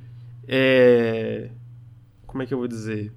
[0.47, 1.49] É,
[2.25, 3.13] como é que eu vou dizer?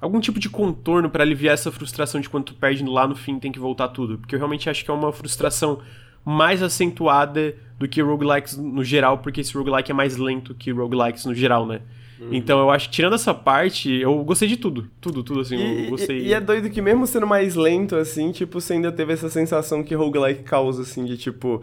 [0.00, 3.40] Algum tipo de contorno para aliviar essa frustração de quando tu perde lá no fim
[3.40, 4.18] tem que voltar tudo.
[4.18, 5.80] Porque eu realmente acho que é uma frustração
[6.28, 11.24] mais acentuada do que roguelikes no geral, porque esse roguelike é mais lento que roguelikes
[11.24, 11.80] no geral, né?
[12.20, 12.28] Uhum.
[12.32, 14.90] Então eu acho que tirando essa parte, eu gostei de tudo.
[15.00, 16.18] Tudo, tudo, assim, e, eu gostei.
[16.18, 19.30] E, e, é doido que mesmo sendo mais lento, assim, tipo, você ainda teve essa
[19.30, 21.62] sensação que roguelike causa, assim, de tipo.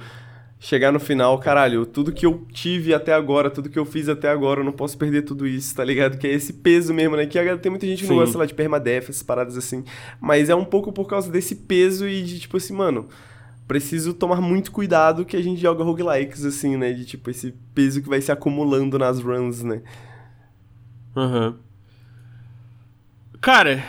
[0.57, 4.29] Chegar no final, caralho, tudo que eu tive até agora, tudo que eu fiz até
[4.29, 6.17] agora, eu não posso perder tudo isso, tá ligado?
[6.17, 7.25] Que é esse peso mesmo, né?
[7.27, 8.13] Que tem muita gente que Sim.
[8.13, 9.83] não gosta lá de permadeath, essas paradas assim.
[10.19, 13.05] Mas é um pouco por causa desse peso e de, tipo assim, mano,
[13.67, 16.93] preciso tomar muito cuidado que a gente joga roguelikes, assim, né?
[16.93, 19.81] De tipo, esse peso que vai se acumulando nas runs, né?
[21.15, 21.47] Aham.
[21.47, 21.65] Uhum.
[23.41, 23.83] Cara,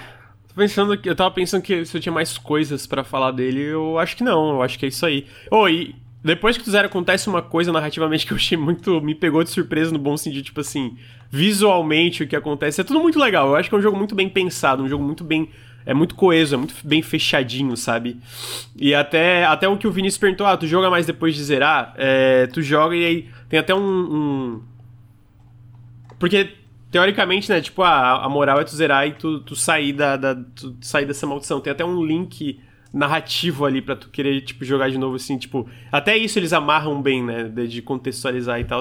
[0.55, 3.99] pensando que eu tava pensando que se eu tinha mais coisas para falar dele, eu
[3.99, 5.27] acho que não, eu acho que é isso aí.
[5.51, 9.15] Oh, e depois que tu zero acontece uma coisa narrativamente que eu achei muito me
[9.15, 10.99] pegou de surpresa no bom sentido, tipo assim,
[11.31, 13.49] visualmente o que acontece, é tudo muito legal.
[13.49, 15.51] Eu acho que é um jogo muito bem pensado, um jogo muito bem
[15.87, 18.21] é muito coeso, é muito bem fechadinho, sabe?
[18.77, 21.95] E até, até o que o Vinícius perguntou, ah, tu joga mais depois de zerar?
[21.97, 24.63] É, tu joga e aí tem até um, um...
[26.19, 26.55] Porque
[26.91, 30.35] teoricamente, né, tipo, a, a moral é tu zerar e tu, tu sair da, da
[30.35, 31.61] tu sair dessa maldição.
[31.61, 32.59] Tem até um link
[32.93, 35.69] narrativo ali para tu querer, tipo, jogar de novo, assim, tipo...
[35.93, 38.81] Até isso eles amarram bem, né, de contextualizar e tal.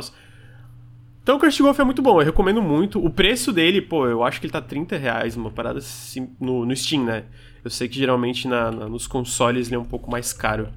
[1.26, 3.04] Então o Crash Golf é muito bom, eu recomendo muito.
[3.04, 6.64] O preço dele, pô, eu acho que ele tá 30 reais, uma parada assim, no,
[6.68, 7.24] no Steam, né?
[7.64, 10.70] Eu sei que geralmente na, na, nos consoles ele é um pouco mais caro.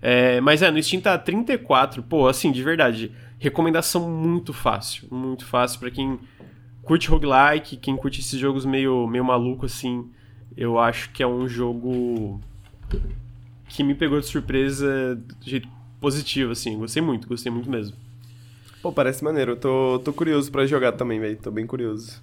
[0.00, 3.10] É, mas é, no Steam tá 34, pô, assim, de verdade.
[3.36, 6.20] Recomendação muito fácil, muito fácil para quem
[6.84, 10.08] curte roguelike, quem curte esses jogos meio, meio maluco, assim,
[10.56, 12.40] eu acho que é um jogo
[13.68, 15.68] que me pegou de surpresa de jeito
[16.00, 16.78] positivo, assim.
[16.78, 18.05] Gostei muito, gostei muito mesmo.
[18.82, 19.52] Pô, parece maneiro.
[19.52, 21.36] Eu tô, tô curioso para jogar também, velho.
[21.36, 22.22] Tô bem curioso.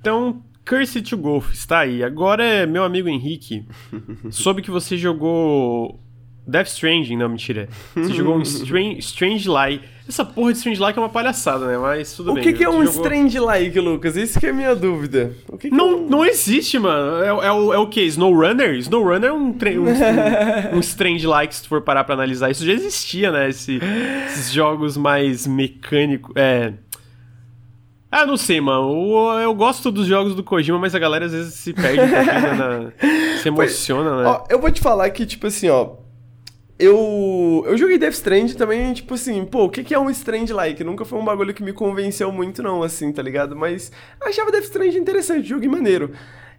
[0.00, 2.02] Então, Curse to Golf está aí.
[2.02, 3.64] Agora, meu amigo Henrique,
[4.30, 6.00] soube que você jogou
[6.46, 7.68] Death Stranding, não, mentira.
[7.94, 9.80] Você jogou um Strange, Strange Lie.
[10.08, 11.76] Essa porra de Strange Like é uma palhaçada, né?
[11.76, 12.42] Mas tudo o bem.
[12.42, 13.02] O que, que é um jogou...
[13.02, 14.16] Strange Like, Lucas?
[14.16, 15.32] Isso que é a minha dúvida.
[15.48, 16.06] O que que não, é um...
[16.08, 17.24] não existe, mano.
[17.24, 18.02] É, é, o, é o que?
[18.02, 18.76] SnowRunner?
[18.76, 19.50] SnowRunner é um, um,
[20.72, 22.48] um, um Strange Like, se tu for parar pra analisar.
[22.52, 23.48] Isso já existia, né?
[23.48, 23.80] Esse,
[24.28, 26.32] esses jogos mais mecânicos.
[26.36, 26.72] É.
[28.08, 28.92] Ah, não sei, mano.
[28.92, 32.08] Eu, eu, gosto dos jogos do Kojima, mas a galera às vezes se perde um
[32.08, 32.92] pouquinho, né?
[33.42, 34.28] Se emociona, né?
[34.28, 36.05] Ó, eu vou te falar que, tipo assim, ó
[36.78, 40.50] eu, eu joguei Death Strand também, tipo assim, pô, o que, que é um Strand
[40.50, 40.84] like?
[40.84, 43.56] Nunca foi um bagulho que me convenceu muito, não, assim, tá ligado?
[43.56, 46.12] Mas achava Death Strand interessante, jogo maneiro.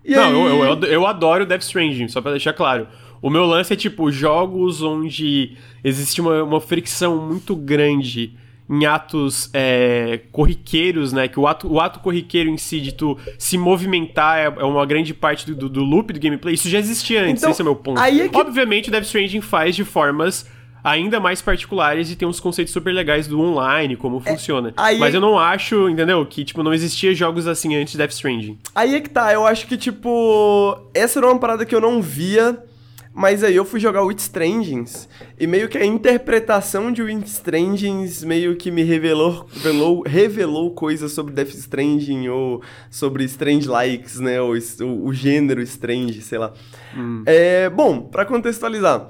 [0.04, 0.60] E não, aí...
[0.60, 2.88] eu, eu, eu adoro Death Stranding, só pra deixar claro.
[3.22, 8.36] O meu lance é, tipo, jogos onde existe uma, uma fricção muito grande
[8.70, 11.28] em atos é, corriqueiros, né?
[11.28, 14.86] Que o ato, o ato corriqueiro em si de tu se movimentar é, é uma
[14.86, 16.54] grande parte do, do, loop do gameplay.
[16.54, 18.02] Isso já existia antes, então, esse é o meu ponto.
[18.02, 18.38] É que...
[18.38, 20.50] Obviamente, o Death Stranding faz de formas
[20.84, 24.74] ainda mais particulares e tem uns conceitos super legais do online, como é, funciona.
[24.78, 25.18] Mas é...
[25.18, 26.26] eu não acho, entendeu?
[26.26, 28.58] Que, tipo, não existia jogos assim antes de Death Stranding.
[28.76, 32.02] Aí é que tá, eu acho que, tipo, essa era uma parada que eu não
[32.02, 32.58] via
[33.18, 38.24] mas aí eu fui jogar Witch Strangings e meio que a interpretação de Witch Strangings
[38.24, 44.40] meio que me revelou, revelou, revelou coisas sobre Death Stranding ou sobre Strange Likes, né?
[44.40, 46.54] Ou o, o gênero Strange, sei lá.
[46.96, 47.24] Hum.
[47.26, 49.10] É, bom, para contextualizar.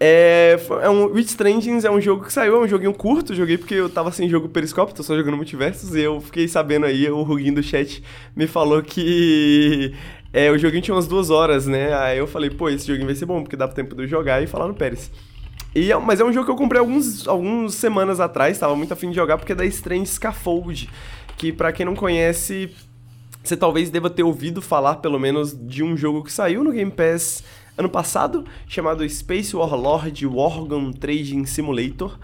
[0.00, 3.58] É, é um, Witch Strangings é um jogo que saiu, é um joguinho curto, joguei
[3.58, 7.10] porque eu tava sem jogo Periscope, tô só jogando Multiversos, e eu fiquei sabendo aí,
[7.10, 8.00] o Ruguinho do chat
[8.36, 9.92] me falou que
[10.32, 11.94] é, o joguinho tinha umas duas horas, né?
[11.94, 14.42] Aí eu falei, pô, esse joguinho vai ser bom, porque dá tempo de eu jogar
[14.42, 15.10] e falar no Pérez.
[15.74, 18.92] E, é- mas é um jogo que eu comprei alguns, algumas semanas atrás, tava muito
[18.92, 20.88] afim de jogar, porque é da Strange Scaffold,
[21.36, 22.70] que pra quem não conhece,
[23.42, 26.90] você talvez deva ter ouvido falar, pelo menos, de um jogo que saiu no Game
[26.90, 27.44] Pass
[27.76, 32.18] ano passado, chamado Space Warlord Organ Trading Simulator,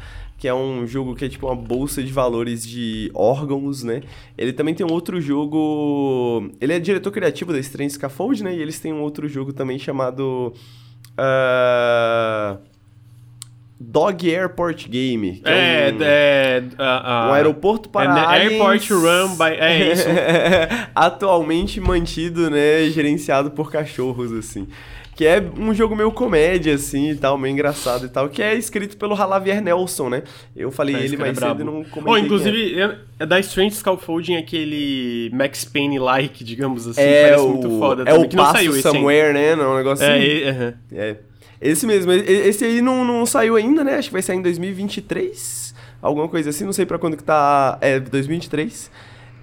[0.45, 4.03] que é um jogo que é tipo uma bolsa de valores de órgãos, né?
[4.37, 6.51] Ele também tem um outro jogo...
[6.61, 8.55] Ele é diretor criativo da Strange Scaffold, né?
[8.55, 10.53] E eles têm um outro jogo também chamado...
[11.17, 12.59] ah,
[13.81, 15.41] Dog Airport Game.
[15.43, 16.63] que É, um, é.
[16.79, 18.53] ah, ah, um aeroporto para é, né, aliens.
[18.53, 19.59] Airport Run by.
[19.59, 20.09] É isso.
[20.95, 24.69] Atualmente mantido, né, gerenciado por cachorros, assim.
[25.15, 28.55] Que é um jogo meio comédia, assim, e tal, meio engraçado e tal, que é
[28.55, 30.23] escrito pelo Halavier Nelson, né?
[30.57, 33.27] Eu falei esse ele cara é mais cedo e não comentei Oh, inclusive, é- é
[33.27, 37.01] da Strange Scaffolding aquele Max Payne-like, digamos assim.
[37.01, 38.03] É, parece o, muito foda.
[38.03, 38.73] é também, o que não saiu.
[38.83, 39.55] Somewhere, né?
[39.55, 40.25] Não, é um negócio É, assim.
[40.27, 40.75] e- aham.
[40.93, 41.17] É.
[41.61, 42.11] Esse mesmo.
[42.13, 43.95] Esse aí não, não saiu ainda, né?
[43.95, 45.75] Acho que vai sair em 2023.
[46.03, 46.65] Alguma coisa assim.
[46.65, 47.79] Não sei pra quando que tá.
[47.81, 48.91] É, 2023.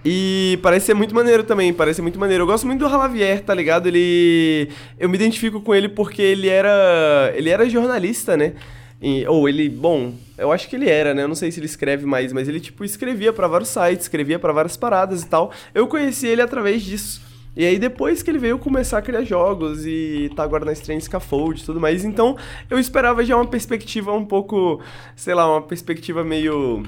[0.04, 1.72] E parece ser muito maneiro também.
[1.72, 2.44] Parece ser muito maneiro.
[2.44, 3.88] Eu gosto muito do Halavier, tá ligado?
[3.88, 4.70] Ele.
[5.00, 7.32] Eu me identifico com ele porque ele era.
[7.36, 8.54] Ele era jornalista, né?
[9.02, 11.24] E- ou ele, bom, eu acho que ele era, né?
[11.24, 14.38] Eu não sei se ele escreve mais, mas ele, tipo, escrevia pra vários sites, escrevia
[14.38, 15.52] pra várias paradas e tal.
[15.74, 17.22] Eu conheci ele através disso.
[17.56, 21.02] E aí depois que ele veio começar a criar jogos e tá agora na Strange
[21.06, 22.38] Scaffold e tudo mais, então
[22.70, 24.80] eu esperava já uma perspectiva um pouco,
[25.18, 26.84] sei lá, uma perspectiva meio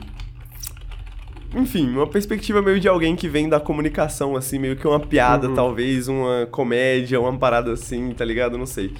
[1.55, 5.47] enfim, uma perspectiva meio de alguém que vem da comunicação, assim, meio que uma piada,
[5.49, 5.53] Uhum.
[5.55, 8.57] talvez, uma comédia, uma parada assim, tá ligado?
[8.57, 8.93] Não sei.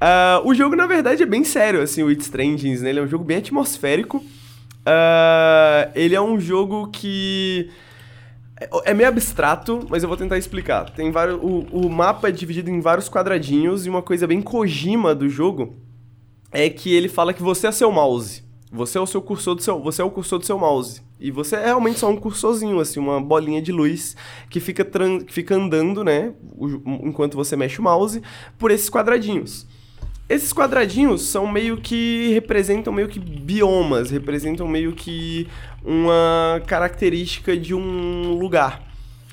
[0.00, 2.90] Ah, o jogo, na verdade, é bem sério, assim, o It Strangings, né?
[2.90, 4.24] Ele é um jogo bem atmosférico.
[4.86, 7.68] Ah, ele é um jogo que...
[8.60, 10.90] é- É meio abstrato, mas eu vou tentar explicar.
[10.90, 15.14] Tem vários, o, o mapa é dividido em vários quadradinhos e uma coisa bem Kojima
[15.14, 15.76] do jogo
[16.52, 18.42] é que ele fala que você é seu mouse.
[18.70, 21.00] Você é o seu cursor do seu, você é o cursor do seu mouse.
[21.18, 24.14] E você é realmente só um cursorzinho, assim, uma bolinha de luz
[24.50, 26.32] que fica, que fica andando, né,
[27.02, 28.22] enquanto você mexe o mouse,
[28.58, 29.66] por esses quadradinhos.
[30.28, 35.48] Esses quadradinhos são meio que representam meio que biomas, representam meio que
[35.82, 38.82] uma característica de um lugar.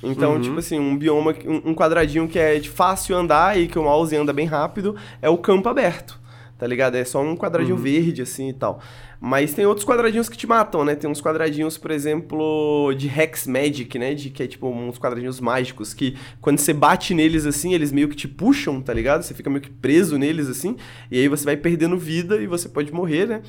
[0.01, 0.41] Então, Uhum.
[0.41, 4.15] tipo assim, um bioma, um quadradinho que é de fácil andar e que o mouse
[4.15, 6.17] anda bem rápido é o campo aberto,
[6.57, 6.95] tá ligado?
[6.95, 8.79] É só um quadradinho verde, assim, e tal.
[9.19, 10.93] Mas tem outros quadradinhos que te matam, né?
[10.93, 14.13] Tem uns quadradinhos, por exemplo, de Hex Magic, né?
[14.13, 18.07] De, que é tipo uns quadradinhos mágicos que quando você bate neles assim, eles meio
[18.09, 19.23] que te puxam, tá ligado?
[19.23, 20.75] Você fica meio que preso neles assim,
[21.09, 23.41] e aí você vai perdendo vida e você pode morrer, né?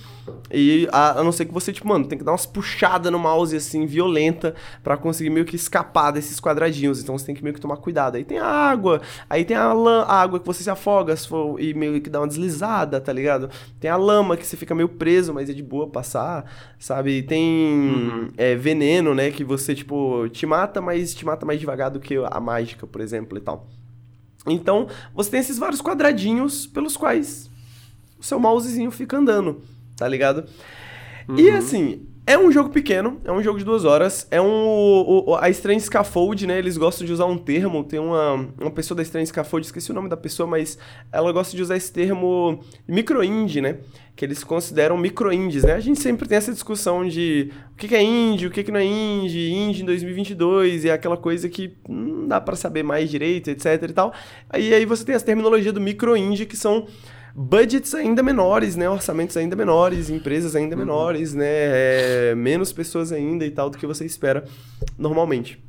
[0.50, 3.18] E a, a não ser que você, tipo, mano, tem que dar umas puxadas no
[3.18, 7.02] mouse assim, violenta, pra conseguir meio que escapar desses quadradinhos.
[7.02, 8.16] Então você tem que meio que tomar cuidado.
[8.16, 11.28] Aí tem a água, aí tem a, lã, a água que você se afoga se
[11.28, 13.50] for, e meio que dá uma deslizada, tá ligado?
[13.80, 17.22] Tem a lama que você fica meio preso, mas é de boa passar, sabe?
[17.22, 19.30] Tem é, veneno, né?
[19.30, 23.00] Que você, tipo, te mata, mas te mata mais devagar do que a mágica, por
[23.00, 23.66] exemplo, e tal.
[24.46, 27.50] Então, você tem esses vários quadradinhos pelos quais
[28.18, 29.60] o seu mousezinho fica andando,
[29.96, 30.44] tá ligado?
[31.36, 34.46] E assim, é um jogo pequeno, é um jogo de duas horas, é um...
[34.46, 38.70] O, o- a Strange Scaffold, né, eles gostam de usar um termo, tem uma, uma
[38.70, 40.76] pessoa da Strange Scaffold, esqueci o nome da pessoa, mas
[41.12, 43.78] ela gosta de usar esse termo micro-indie, né,
[44.16, 45.74] que eles consideram micro-indies, né?
[45.74, 48.84] A gente sempre tem essa discussão de o que é indie, o que não é
[48.84, 53.50] indie, indie em 2022, e é aquela coisa que não dá pra saber mais direito,
[53.50, 54.14] etc e tal.
[54.48, 56.86] Aí, aí você tem essa terminologia do micro-indie, que são
[57.36, 58.88] budgets ainda menores, né?
[58.88, 61.44] Orçamentos ainda menores, empresas ainda menores, né?
[61.46, 64.42] É, menos pessoas ainda e tal do que você espera
[64.96, 65.62] normalmente.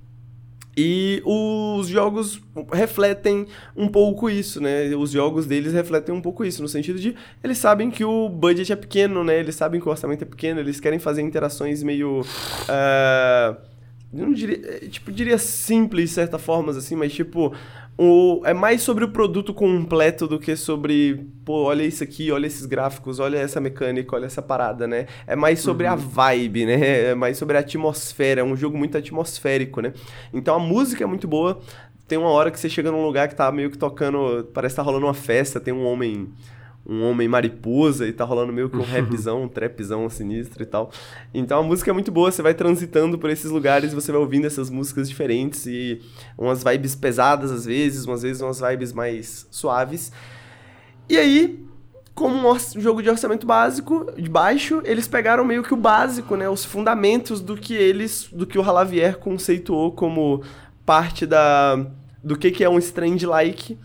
[0.80, 2.40] E os jogos
[2.72, 4.96] refletem um pouco isso, né?
[4.96, 8.72] Os jogos deles refletem um pouco isso, no sentido de eles sabem que o budget
[8.72, 9.40] é pequeno, né?
[9.40, 12.22] Eles sabem que o orçamento é pequeno, eles querem fazer interações meio.
[14.14, 14.88] eu não diria.
[14.88, 17.54] Tipo, diria simples de certa forma, assim, mas tipo.
[18.00, 22.46] O, é mais sobre o produto completo do que sobre, pô, olha isso aqui, olha
[22.46, 25.08] esses gráficos, olha essa mecânica, olha essa parada, né?
[25.26, 27.10] É mais sobre a vibe, né?
[27.10, 29.94] É mais sobre a atmosfera, é um jogo muito atmosférico, né?
[30.32, 31.60] Então a música é muito boa.
[32.08, 34.78] Tem uma hora que você chega num lugar que tá meio que tocando, parece que
[34.78, 36.30] tá rolando uma festa, tem um homem
[36.88, 40.90] um homem mariposa e tá rolando meio que um rapzão, um trapzão sinistro e tal.
[41.34, 44.48] Então a música é muito boa, você vai transitando por esses lugares, você vai ouvindo
[44.48, 46.02] essas músicas diferentes e
[46.38, 50.12] umas vibes pesadas às vezes, umas vezes umas vibes mais suaves.
[51.10, 51.66] E aí,
[52.16, 56.50] como um jogo de orçamento básico, de baixo, eles pegaram meio que o básico, né,
[56.50, 60.42] os fundamentos do que eles, do que o Halavier conceituou como
[60.86, 61.86] parte da
[62.24, 63.78] do que que é um strange like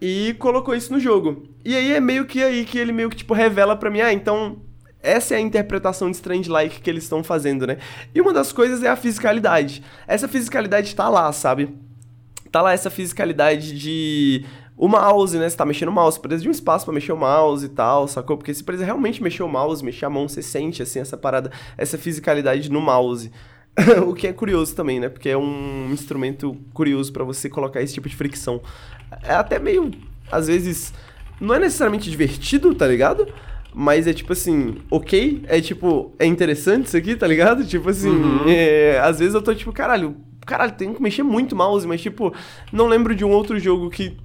[0.00, 1.42] e colocou isso no jogo.
[1.64, 4.12] E aí é meio que aí que ele meio que tipo revela para mim, ah,
[4.12, 4.62] então
[5.02, 7.78] essa é a interpretação de Strange Like que eles estão fazendo, né?
[8.14, 9.82] E uma das coisas é a fisicalidade.
[10.06, 11.74] Essa fisicalidade tá lá, sabe?
[12.50, 14.44] Tá lá essa fisicalidade de
[14.76, 15.48] o mouse, né?
[15.48, 18.08] Você tá mexendo o mouse, precisa de um espaço para mexer o mouse e tal,
[18.08, 18.38] sacou?
[18.38, 21.52] Porque se precisa realmente mexer o mouse, mexer a mão, você sente, assim, essa parada,
[21.76, 23.30] essa fisicalidade no mouse.
[24.06, 25.08] o que é curioso também, né?
[25.08, 28.60] Porque é um instrumento curioso para você colocar esse tipo de fricção.
[29.22, 29.90] É até meio,
[30.30, 30.92] às vezes,
[31.40, 33.26] não é necessariamente divertido, tá ligado?
[33.72, 35.42] Mas é tipo assim, ok?
[35.46, 37.64] É tipo, é interessante isso aqui, tá ligado?
[37.64, 38.48] Tipo assim, uhum.
[38.48, 42.34] é, às vezes eu tô tipo, caralho, caralho, tem que mexer muito mouse, mas tipo,
[42.72, 44.16] não lembro de um outro jogo que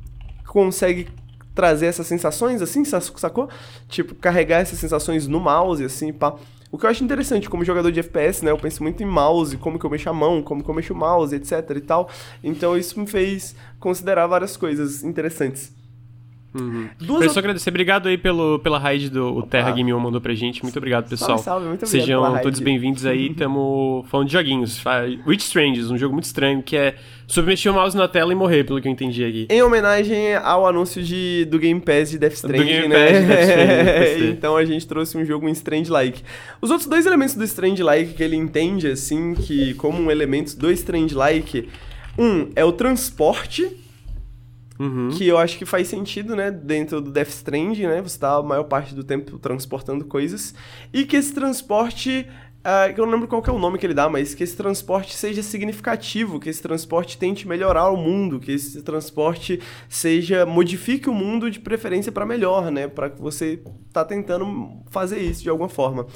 [0.48, 1.08] consegue
[1.54, 3.48] trazer essas sensações assim, sacou?
[3.88, 6.36] Tipo, carregar essas sensações no mouse, assim, pá.
[6.72, 8.52] O que eu acho interessante como jogador de FPS, né?
[8.52, 10.94] Eu penso muito em mouse, como que eu mexo a mão, como que eu mexo
[10.94, 12.10] o mouse, etc e tal.
[12.44, 15.72] Então isso me fez considerar várias coisas interessantes.
[16.56, 16.88] Uhum.
[16.98, 17.70] Duas só agradecer.
[17.70, 20.64] Obrigado aí pelo, pela raid do o Terra Game One mandou pra gente.
[20.64, 21.38] Muito obrigado, pessoal.
[21.38, 21.68] Salve, salve.
[21.68, 23.28] Muito obrigado Sejam todos bem-vindos aí.
[23.36, 24.82] Estamos falando de joguinhos.
[25.28, 26.96] Witch Strangers, um jogo muito estranho que é
[27.28, 29.48] sobre mexer o mouse na tela e morrer, pelo que eu entendi aqui.
[29.50, 32.96] Em homenagem ao anúncio de, do Game Pass de Death Stranding, do Game né?
[32.96, 36.24] Pass de Death Stranding, então a gente trouxe um jogo em Strange-like.
[36.62, 40.72] Os outros dois elementos do Strange-like que ele entende, assim, que como um elemento do
[40.72, 41.68] Strange-like...
[42.18, 43.70] Um é o transporte
[44.78, 45.10] Uhum.
[45.10, 46.52] Que eu acho que faz sentido, né?
[46.52, 48.02] Dentro do Death Stranding, né?
[48.02, 50.54] Você tá a maior parte do tempo transportando coisas.
[50.94, 52.28] E que esse transporte.
[52.66, 55.16] Uh, eu não lembro qual é o nome que ele dá, mas que esse transporte
[55.16, 61.14] seja significativo, que esse transporte tente melhorar o mundo, que esse transporte seja modifique o
[61.14, 62.88] mundo de preferência para melhor, né?
[62.88, 63.62] Para que você
[63.94, 66.08] tá tentando fazer isso de alguma forma.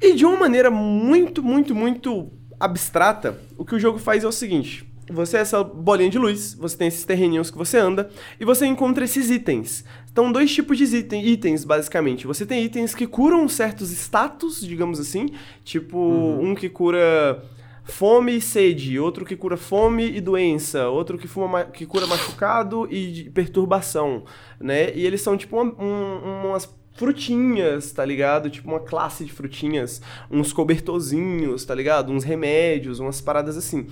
[0.00, 4.32] E de uma maneira muito, muito, muito abstrata, o que o jogo faz é o
[4.32, 8.44] seguinte: você é essa bolinha de luz, você tem esses terreninhos que você anda, e
[8.44, 9.84] você encontra esses itens.
[10.10, 12.26] Então, dois tipos de item, itens, basicamente.
[12.26, 15.30] Você tem itens que curam certos status, digamos assim,
[15.64, 16.50] tipo uhum.
[16.50, 17.42] um que cura
[17.84, 22.88] fome e sede, outro que cura fome e doença, outro que, fuma, que cura machucado
[22.90, 24.24] e perturbação,
[24.60, 24.94] né?
[24.94, 28.50] E eles são tipo um, umas frutinhas, tá ligado?
[28.50, 32.12] Tipo uma classe de frutinhas, uns cobertorzinhos, tá ligado?
[32.12, 33.86] Uns remédios, umas paradas assim.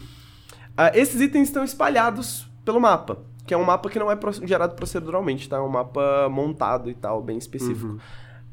[0.78, 4.76] Uh, esses itens estão espalhados pelo mapa, que é um mapa que não é gerado
[4.76, 5.56] proceduralmente, tá?
[5.56, 7.88] É um mapa montado e tal, bem específico.
[7.88, 7.98] Uhum.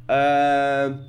[0.09, 0.99] Uh,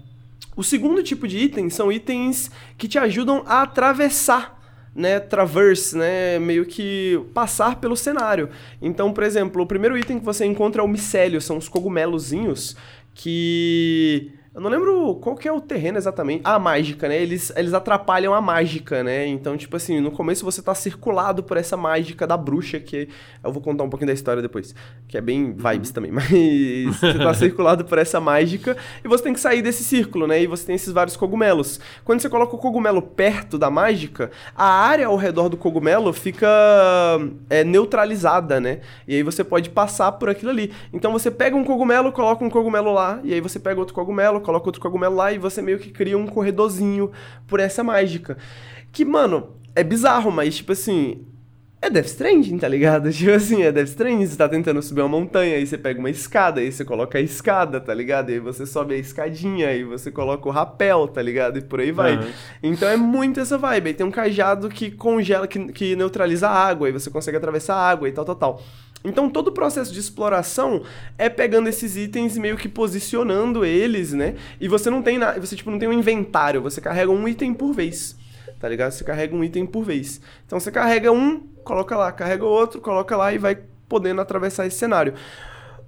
[0.55, 4.57] o segundo tipo de item são itens que te ajudam a atravessar
[4.96, 8.48] né, traverse, né, meio que passar pelo cenário.
[8.81, 12.74] Então, por exemplo, o primeiro item que você encontra é o micélio, são os cogumelozinhos
[13.14, 16.40] que eu não lembro qual que é o terreno exatamente.
[16.42, 17.21] Ah, a mágica, né?
[17.21, 19.27] Eles, eles atrapalham a mágica, né?
[19.27, 23.07] Então, tipo assim, no começo você tá circulado por essa mágica da bruxa, que
[23.45, 24.75] eu vou contar um pouquinho da história depois,
[25.07, 25.95] que é bem vibes uhum.
[25.95, 30.27] também, mas você tá circulado por essa mágica e você tem que sair desse círculo,
[30.27, 30.40] né?
[30.40, 31.79] E você tem esses vários cogumelos.
[32.03, 36.49] Quando você coloca o cogumelo perto da mágica, a área ao redor do cogumelo fica
[37.51, 38.81] é, neutralizada, né?
[39.07, 40.73] E aí você pode passar por aquilo ali.
[40.95, 44.45] Então você pega um cogumelo, coloca um cogumelo lá, e aí você pega outro cogumelo,
[44.46, 47.11] coloca outro cogumelo lá e você meio que cria um corredorzinho
[47.46, 48.38] por essa mágica.
[48.92, 51.26] Que, mano, é bizarro, mas tipo assim,
[51.82, 53.11] é Death Stranding, tá ligado?
[53.12, 56.09] Tipo assim, é Death Stranding, você tá tentando subir uma montanha, aí você pega uma
[56.09, 58.30] escada, aí você coloca a escada, tá ligado?
[58.30, 61.59] E aí você sobe a escadinha, aí você coloca o rapel, tá ligado?
[61.59, 62.16] E por aí vai.
[62.16, 62.30] Uhum.
[62.62, 63.88] Então é muito essa vibe.
[63.88, 67.74] Aí tem um cajado que congela, que, que neutraliza a água, aí você consegue atravessar
[67.74, 68.62] a água e tal, tal, tal.
[69.07, 70.83] Então todo o processo de exploração
[71.16, 74.35] é pegando esses itens e meio que posicionando eles, né?
[74.61, 77.55] E você não tem nada, você tipo não tem um inventário, você carrega um item
[77.55, 78.16] por vez.
[78.59, 78.92] Tá ligado?
[78.92, 80.21] Você carrega um item por vez.
[80.47, 84.79] Então você carrega um, coloca lá, carrega outro, coloca lá e vai podendo atravessar esse
[84.79, 85.14] cenário.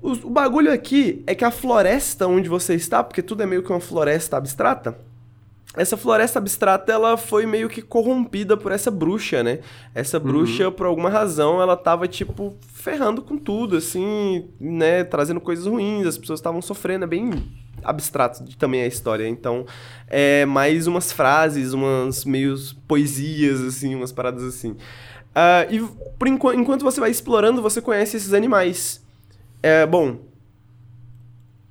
[0.01, 3.63] O, o bagulho aqui é que a floresta onde você está, porque tudo é meio
[3.63, 4.99] que uma floresta abstrata,
[5.79, 9.61] essa floresta abstrata ela foi meio que corrompida por essa bruxa, né?
[9.95, 10.73] Essa bruxa, uhum.
[10.73, 15.05] por alguma razão, ela tava, tipo, ferrando com tudo, assim, né?
[15.05, 17.31] Trazendo coisas ruins, as pessoas estavam sofrendo, é bem
[17.83, 19.29] abstrato também a história.
[19.29, 19.65] Então,
[20.09, 24.71] é mais umas frases, umas meios poesias, assim, umas paradas assim.
[24.71, 25.81] Uh, e
[26.19, 29.07] por enquanto, enquanto você vai explorando, você conhece esses animais.
[29.63, 30.19] É, bom,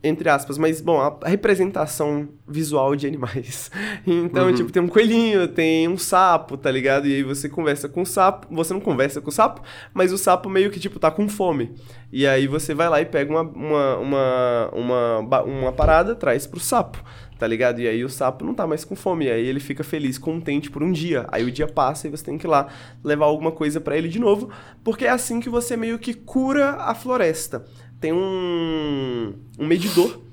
[0.04, 3.72] entre aspas, mas, bom, a representação visual de animais.
[4.06, 4.54] Então, uhum.
[4.54, 7.08] tipo, tem um coelhinho, tem um sapo, tá ligado?
[7.08, 9.62] E aí você conversa com o sapo, você não conversa com o sapo,
[9.94, 11.76] mas o sapo meio que, tipo, tá com fome.
[12.12, 16.60] E aí você vai lá e pega uma, uma, uma, uma, uma parada, traz pro
[16.60, 17.04] sapo,
[17.38, 17.82] tá ligado?
[17.82, 20.72] E aí o sapo não tá mais com fome, e aí ele fica feliz, contente
[20.72, 21.26] por um dia.
[21.30, 22.68] Aí o dia passa e você tem que ir lá
[23.04, 24.50] levar alguma coisa para ele de novo,
[24.84, 27.66] porque é assim que você meio que cura a floresta.
[28.00, 30.28] Tem um, um medidor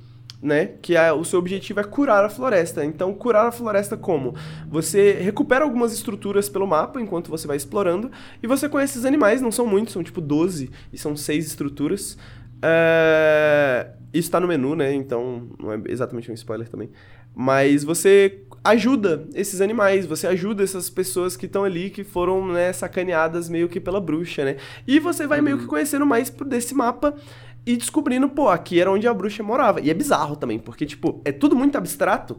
[0.44, 0.72] né?
[0.82, 2.84] Que é, o seu objetivo é curar a floresta.
[2.84, 4.34] Então, curar a floresta como?
[4.68, 8.10] Você recupera algumas estruturas pelo mapa enquanto você vai explorando,
[8.42, 12.18] e você conhece os animais, não são muitos, são tipo 12, e são seis estruturas.
[12.62, 13.88] É...
[14.12, 14.92] Isso tá no menu, né?
[14.92, 16.90] Então, não é exatamente um spoiler também.
[17.34, 22.72] Mas você ajuda esses animais, você ajuda essas pessoas que estão ali, que foram né,
[22.72, 24.56] sacaneadas meio que pela bruxa, né?
[24.86, 25.70] E você vai meio que uhum.
[25.70, 27.14] conhecendo mais desse mapa
[27.66, 29.80] e descobrindo, pô, aqui era onde a bruxa morava.
[29.80, 32.38] E é bizarro também, porque, tipo, é tudo muito abstrato,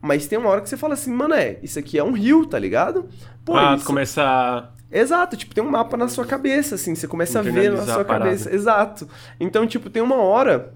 [0.00, 2.46] mas tem uma hora que você fala assim, mano, é, isso aqui é um rio,
[2.46, 3.08] tá ligado?
[3.44, 3.84] Pô, ah, isso...
[3.84, 4.70] começa a...
[4.90, 8.04] Exato, tipo, tem um mapa na sua cabeça, assim, você começa a ver na sua
[8.04, 8.54] cabeça.
[8.54, 9.06] Exato.
[9.38, 10.72] Então, tipo, tem uma hora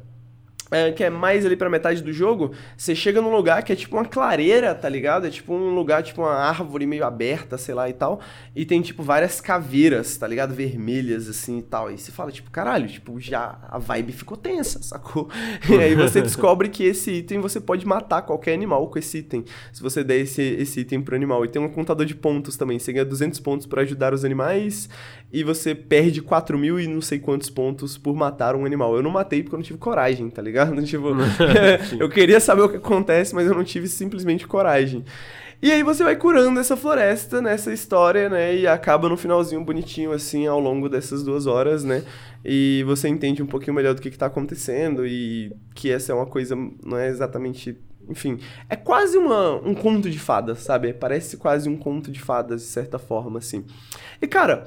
[0.73, 3.77] é, que é mais ali pra metade do jogo, você chega num lugar que é
[3.77, 5.27] tipo uma clareira, tá ligado?
[5.27, 8.21] É tipo um lugar, tipo uma árvore meio aberta, sei lá e tal.
[8.57, 10.55] E tem, tipo, várias caveiras, tá ligado?
[10.55, 11.91] Vermelhas, assim e tal.
[11.91, 15.29] E você fala, tipo, caralho, tipo, já a vibe ficou tensa, sacou?
[15.69, 19.45] E aí você descobre que esse item você pode matar qualquer animal com esse item.
[19.73, 21.45] Se você der esse, esse item pro animal.
[21.45, 22.79] E tem um contador de pontos também.
[22.79, 24.89] Você ganha 200 pontos para ajudar os animais.
[25.33, 28.95] E você perde 4 mil e não sei quantos pontos por matar um animal.
[28.95, 30.62] Eu não matei porque eu não tive coragem, tá ligado?
[30.65, 30.83] Ligado?
[30.87, 31.09] Tipo,
[31.99, 35.05] eu queria saber o que acontece, mas eu não tive simplesmente coragem.
[35.63, 38.57] E aí você vai curando essa floresta nessa história, né?
[38.57, 42.03] E acaba no finalzinho bonitinho, assim, ao longo dessas duas horas, né?
[42.45, 46.15] E você entende um pouquinho melhor do que, que tá acontecendo e que essa é
[46.17, 47.79] uma coisa, não é exatamente.
[48.09, 50.93] Enfim, é quase uma, um conto de fadas, sabe?
[50.93, 53.65] Parece quase um conto de fadas, de certa forma, assim.
[54.21, 54.67] E, cara,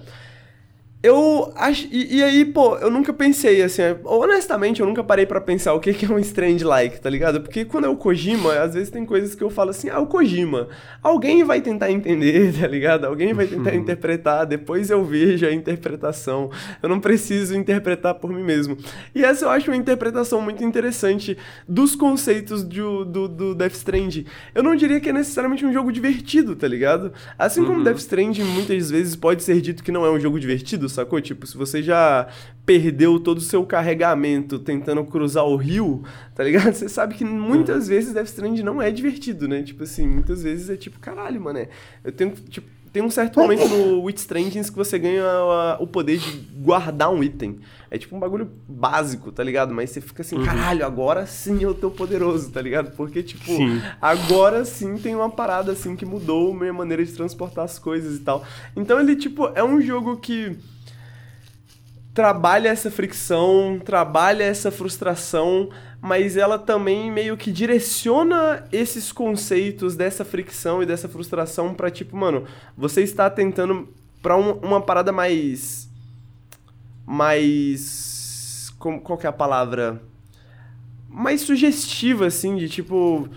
[1.05, 1.87] eu acho.
[1.91, 3.83] E, e, aí, pô, eu nunca pensei assim.
[4.03, 7.41] Honestamente, eu nunca parei para pensar o que, que é um strange like, tá ligado?
[7.41, 10.07] Porque quando é o Kojima, às vezes tem coisas que eu falo assim, ah, o
[10.07, 10.67] Kojima.
[11.03, 13.05] Alguém vai tentar entender, tá ligado?
[13.05, 16.49] Alguém vai tentar interpretar, depois eu vejo a interpretação.
[16.81, 18.75] Eu não preciso interpretar por mim mesmo.
[19.13, 21.37] E essa eu acho uma interpretação muito interessante
[21.67, 24.25] dos conceitos do, do, do Death Stranding.
[24.55, 27.13] Eu não diria que é necessariamente um jogo divertido, tá ligado?
[27.37, 27.83] Assim como uhum.
[27.83, 31.21] Death Stranding muitas vezes pode ser dito que não é um jogo divertido, sacou?
[31.21, 32.27] Tipo, se você já
[32.65, 36.73] perdeu todo o seu carregamento tentando cruzar o rio, tá ligado?
[36.73, 37.89] Você sabe que muitas uhum.
[37.89, 39.61] vezes Death Stranding não é divertido, né?
[39.61, 41.69] Tipo assim, muitas vezes é tipo, caralho, mano, é,
[42.03, 45.85] eu tenho, tipo, tem um certo momento no Witch Strandings que você ganha a, o
[45.85, 47.59] poder de guardar um item.
[47.91, 49.73] É tipo um bagulho básico, tá ligado?
[49.73, 50.45] Mas você fica assim, uhum.
[50.45, 52.95] caralho, agora sim eu tô poderoso, tá ligado?
[52.95, 53.81] Porque, tipo, sim.
[54.01, 58.15] agora sim tem uma parada assim que mudou a minha maneira de transportar as coisas
[58.15, 58.45] e tal.
[58.77, 60.57] Então ele, tipo, é um jogo que
[62.15, 65.69] trabalha essa fricção, trabalha essa frustração,
[66.01, 72.15] mas ela também meio que direciona esses conceitos dessa fricção e dessa frustração para tipo,
[72.15, 72.45] mano,
[72.77, 73.89] você está tentando
[74.21, 75.89] para um, uma parada mais
[77.05, 80.01] mais como, qual que é a palavra?
[81.09, 83.27] Mais sugestiva assim, de tipo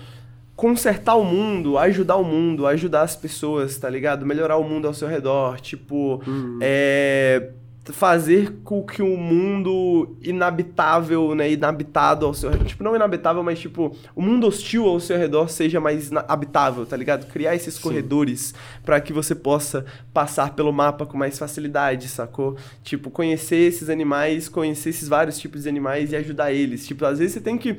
[0.55, 4.25] consertar o mundo, ajudar o mundo, ajudar as pessoas, tá ligado?
[4.25, 6.59] Melhorar o mundo ao seu redor, tipo, uhum.
[6.61, 7.51] é
[7.93, 13.59] fazer com que o mundo inabitável, né, inabitado ao seu redor, tipo, não inabitável, mas
[13.59, 17.27] tipo, o mundo hostil ao seu redor seja mais habitável, tá ligado?
[17.27, 17.83] Criar esses Sim.
[17.83, 22.57] corredores para que você possa passar pelo mapa com mais facilidade, sacou?
[22.83, 26.87] Tipo, conhecer esses animais, conhecer esses vários tipos de animais e ajudar eles.
[26.87, 27.79] Tipo, às vezes você tem que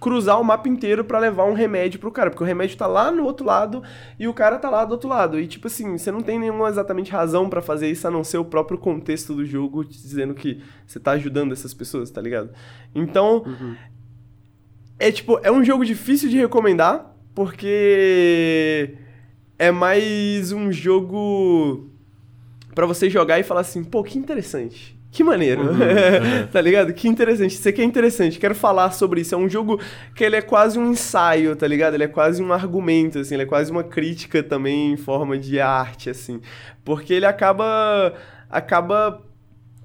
[0.00, 3.10] cruzar o mapa inteiro para levar um remédio pro cara, porque o remédio tá lá
[3.10, 3.82] no outro lado
[4.18, 5.38] e o cara tá lá do outro lado.
[5.38, 8.38] E tipo assim, você não tem nenhuma exatamente razão para fazer isso a não ser
[8.38, 12.50] o próprio contexto do jogo dizendo que você tá ajudando essas pessoas, tá ligado?
[12.94, 13.76] Então, uhum.
[14.98, 18.96] é tipo, é um jogo difícil de recomendar, porque
[19.58, 21.90] é mais um jogo
[22.74, 24.99] para você jogar e falar assim, pô, que interessante.
[25.10, 26.46] Que maneiro, uhum, uhum.
[26.52, 26.92] tá ligado?
[26.92, 27.52] Que interessante.
[27.52, 28.38] Isso aqui é interessante.
[28.38, 29.34] Quero falar sobre isso.
[29.34, 29.80] É um jogo
[30.14, 31.94] que ele é quase um ensaio, tá ligado?
[31.94, 33.34] Ele é quase um argumento, assim.
[33.34, 36.40] Ele é quase uma crítica também em forma de arte, assim.
[36.84, 38.14] Porque ele acaba
[38.48, 39.20] acaba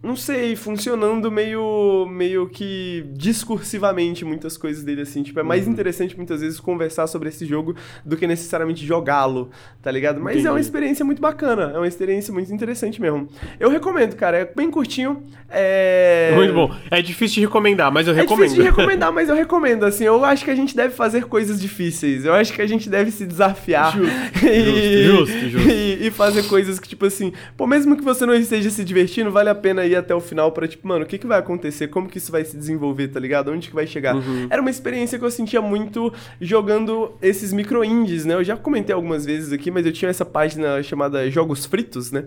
[0.05, 5.23] não sei, funcionando meio, meio que discursivamente muitas coisas dele, assim.
[5.23, 5.73] Tipo, é mais uhum.
[5.73, 7.75] interessante muitas vezes conversar sobre esse jogo
[8.05, 9.49] do que necessariamente jogá-lo,
[9.81, 10.21] tá ligado?
[10.21, 10.47] Mas Entendi.
[10.47, 13.27] é uma experiência muito bacana, é uma experiência muito interessante mesmo.
[13.59, 15.23] Eu recomendo, cara, é bem curtinho.
[15.49, 16.33] É...
[16.35, 16.71] Muito bom.
[16.91, 18.43] É difícil de recomendar, mas eu recomendo.
[18.43, 20.03] É difícil de recomendar, mas eu recomendo, assim.
[20.03, 22.25] Eu acho que a gente deve fazer coisas difíceis.
[22.25, 23.97] Eu acho que a gente deve se desafiar.
[23.97, 24.13] Justo,
[24.45, 25.03] e...
[25.03, 25.69] justo, justo, justo.
[25.69, 29.31] E, e fazer coisas que, tipo assim, pô, mesmo que você não esteja se divertindo,
[29.31, 31.39] vale a pena ir ir até o final pra, tipo, mano, o que, que vai
[31.39, 31.87] acontecer?
[31.87, 33.51] Como que isso vai se desenvolver, tá ligado?
[33.51, 34.15] Onde que vai chegar?
[34.15, 34.47] Uhum.
[34.49, 38.35] Era uma experiência que eu sentia muito jogando esses micro-indies, né?
[38.35, 42.25] Eu já comentei algumas vezes aqui, mas eu tinha essa página chamada Jogos Fritos, né?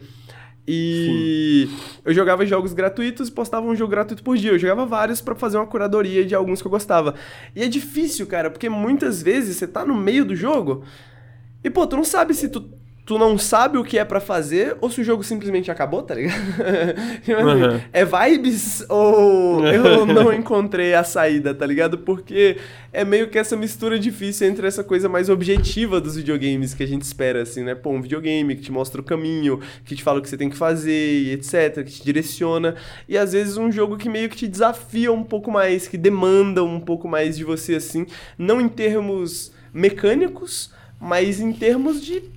[0.71, 2.01] E Sim.
[2.05, 4.51] eu jogava jogos gratuitos e postava um jogo gratuito por dia.
[4.51, 7.15] Eu jogava vários para fazer uma curadoria de alguns que eu gostava.
[7.57, 10.85] E é difícil, cara, porque muitas vezes você tá no meio do jogo
[11.65, 12.71] e, pô, tu não sabe se tu
[13.09, 16.15] tu não sabe o que é para fazer ou se o jogo simplesmente acabou, tá
[16.15, 16.37] ligado?
[17.27, 17.81] uhum.
[17.91, 21.97] É vibes ou eu não encontrei a saída, tá ligado?
[21.97, 22.59] Porque
[22.93, 26.87] é meio que essa mistura difícil entre essa coisa mais objetiva dos videogames que a
[26.87, 27.75] gente espera, assim, né?
[27.75, 30.51] Pô, um videogame que te mostra o caminho, que te fala o que você tem
[30.51, 32.75] que fazer e etc, que te direciona.
[33.09, 36.63] E às vezes um jogo que meio que te desafia um pouco mais, que demanda
[36.63, 38.07] um pouco mais de você, assim,
[38.37, 42.37] não em termos mecânicos, mas em termos de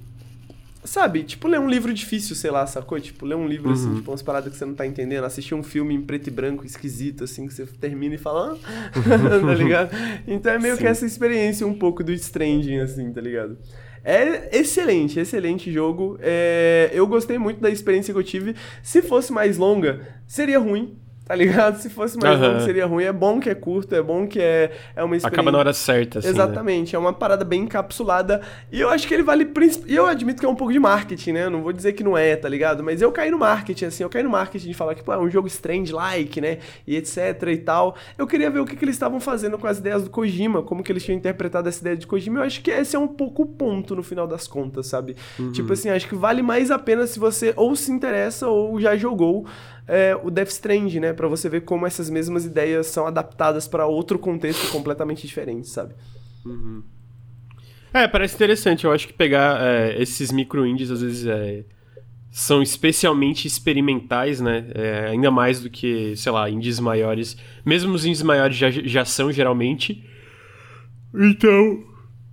[0.84, 2.99] Sabe, tipo, ler um livro difícil, sei lá, sacou?
[2.99, 3.89] Tipo, ler um livro, assim, uhum.
[3.89, 5.23] assim, tipo, umas paradas que você não tá entendendo.
[5.23, 8.91] Assistir um filme em preto e branco esquisito, assim, que você termina e fala, ah,
[9.45, 9.91] tá ligado?
[10.27, 10.82] Então é meio Sim.
[10.82, 13.57] que essa experiência um pouco do Stranding, assim, tá ligado?
[14.03, 16.17] É excelente, excelente jogo.
[16.19, 16.89] É...
[16.93, 18.55] Eu gostei muito da experiência que eu tive.
[18.82, 20.97] Se fosse mais longa, seria ruim,
[21.32, 21.77] Tá ligado?
[21.77, 22.45] Se fosse mais uhum.
[22.45, 23.05] longo seria ruim.
[23.05, 25.27] É bom que é curto, é bom que é, é uma experiência...
[25.29, 26.34] Acaba na hora certa, assim, né?
[26.34, 26.91] Exatamente.
[26.91, 26.97] Né?
[26.97, 28.41] É uma parada bem encapsulada.
[28.69, 29.49] E eu acho que ele vale...
[29.88, 31.45] E eu admito que é um pouco de marketing, né?
[31.45, 32.84] Eu não vou dizer que não é, tá ligado?
[32.84, 34.03] Mas eu caí no marketing, assim.
[34.03, 36.57] Eu caí no marketing de falar que, pô, é um jogo strange-like, né?
[36.86, 37.95] E etc e tal.
[38.17, 40.61] Eu queria ver o que, que eles estavam fazendo com as ideias do Kojima.
[40.61, 42.39] Como que eles tinham interpretado essa ideia de Kojima.
[42.39, 45.15] Eu acho que esse é um pouco o ponto no final das contas, sabe?
[45.39, 45.53] Uhum.
[45.53, 48.97] Tipo assim, acho que vale mais a pena se você ou se interessa ou já
[48.97, 49.45] jogou
[49.91, 51.11] é, o Death Strand, né?
[51.11, 55.93] Pra você ver como essas mesmas ideias são adaptadas para outro contexto completamente diferente, sabe?
[56.45, 56.81] Uhum.
[57.93, 58.85] É, parece interessante.
[58.85, 61.65] Eu acho que pegar é, esses micro-indies, às vezes, é,
[62.31, 64.65] são especialmente experimentais, né?
[64.73, 67.35] É, ainda mais do que, sei lá, indies maiores.
[67.65, 70.07] Mesmo os indies maiores já, já são, geralmente.
[71.13, 71.83] Então...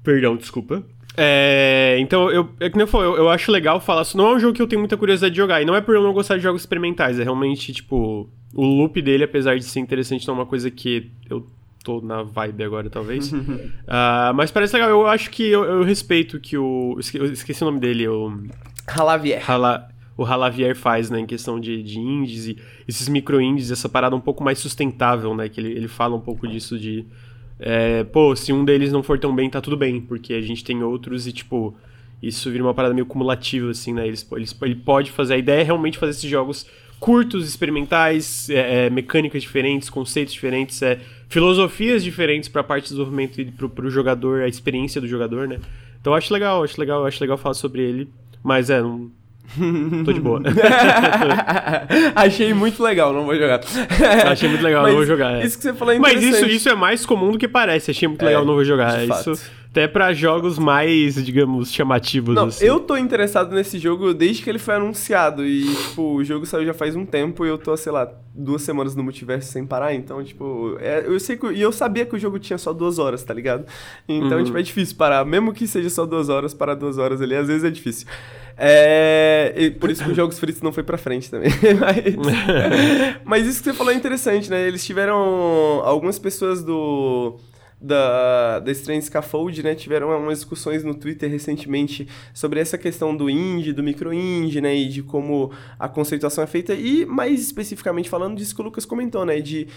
[0.04, 0.84] Perdão, desculpa.
[1.20, 4.06] É, então, eu, é que nem eu falei, eu, eu, acho legal falar.
[4.14, 5.60] Não é um jogo que eu tenho muita curiosidade de jogar.
[5.60, 7.18] E não é por eu não gostar de jogos experimentais.
[7.18, 11.10] É realmente, tipo, o loop dele, apesar de ser interessante, não é uma coisa que
[11.28, 11.44] eu
[11.82, 13.32] tô na vibe agora, talvez.
[13.32, 13.38] uh,
[14.36, 14.90] mas parece legal.
[14.90, 16.98] Eu acho que eu, eu respeito que o.
[17.12, 18.40] Eu esqueci o nome dele, o.
[18.86, 19.42] Halavier.
[19.50, 24.16] Hala, o Halavier faz, né, em questão de, de indies e esses micro-indies, essa parada
[24.16, 27.06] um pouco mais sustentável, né, que ele, ele fala um pouco disso de
[27.58, 30.64] é, pô, se um deles não for tão bem, tá tudo bem, porque a gente
[30.64, 31.76] tem outros e, tipo,
[32.22, 34.06] isso vira uma parada meio cumulativa, assim, né?
[34.06, 36.66] Eles, eles, ele pode fazer, a ideia é realmente fazer esses jogos
[37.00, 42.88] curtos, experimentais, é, é, mecânicas diferentes, conceitos diferentes, é, filosofias diferentes para a parte do
[42.88, 45.60] desenvolvimento e pro, pro jogador, a experiência do jogador, né?
[46.00, 48.08] Então acho legal, acho legal, acho legal falar sobre ele,
[48.42, 49.10] mas é, não,
[50.04, 50.42] Tô de boa.
[52.14, 53.60] Achei muito legal, não vou jogar.
[54.30, 55.40] Achei muito legal, Mas não vou jogar.
[55.40, 55.46] É.
[55.46, 57.90] Isso que você falou é Mas isso, isso é mais comum do que parece.
[57.90, 59.04] Achei muito legal, é, não vou jogar.
[59.04, 62.34] Isso até para jogos mais, digamos, chamativos.
[62.34, 62.64] Não, assim.
[62.64, 65.44] eu tô interessado nesse jogo desde que ele foi anunciado.
[65.46, 68.62] E, tipo, o jogo saiu já faz um tempo e eu tô, sei lá, duas
[68.62, 69.94] semanas no multiverso sem parar.
[69.94, 71.46] Então, tipo, é, eu sei que.
[71.48, 73.66] E eu sabia que o jogo tinha só duas horas, tá ligado?
[74.08, 74.44] Então, uhum.
[74.44, 75.24] tipo, é difícil parar.
[75.24, 78.06] Mesmo que seja só duas horas, parar duas horas ali, às vezes é difícil.
[78.56, 81.50] É, por isso que os jogos fritos não foi pra frente também.
[81.78, 84.66] mas, mas, isso que você falou é interessante, né?
[84.66, 85.14] Eles tiveram
[85.84, 87.38] algumas pessoas do
[87.80, 89.74] da, da Strange Scaffold, né?
[89.74, 94.74] Tiveram umas discussões no Twitter recentemente sobre essa questão do indie, do micro indie, né?
[94.74, 96.74] E de como a conceituação é feita.
[96.74, 99.40] E mais especificamente falando disso que o Lucas comentou, né?
[99.40, 99.68] De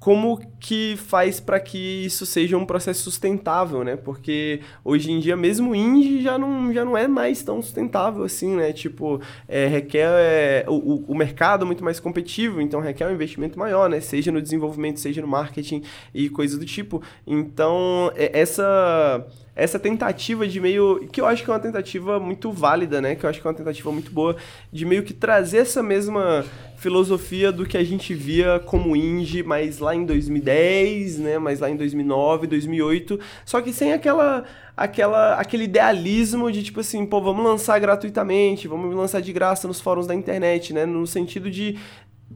[0.00, 3.96] como que faz para que isso seja um processo sustentável, né?
[3.96, 8.24] Porque hoje em dia mesmo o indie já não, já não é mais tão sustentável
[8.24, 8.72] assim, né?
[8.72, 13.90] Tipo, é, requer é, o, o mercado muito mais competitivo, então requer um investimento maior,
[13.90, 14.00] né?
[14.00, 15.82] Seja no desenvolvimento, seja no marketing
[16.14, 17.02] e coisas do tipo.
[17.26, 21.06] Então, é, essa essa tentativa de meio.
[21.12, 23.14] que eu acho que é uma tentativa muito válida, né?
[23.14, 24.34] Que eu acho que é uma tentativa muito boa
[24.72, 26.46] de meio que trazer essa mesma
[26.80, 31.38] filosofia do que a gente via como indie, mas lá em 2010, né?
[31.38, 37.04] Mas lá em 2009, 2008, só que sem aquela aquela aquele idealismo de tipo assim,
[37.04, 40.86] pô, vamos lançar gratuitamente, vamos lançar de graça nos fóruns da internet, né?
[40.86, 41.76] No sentido de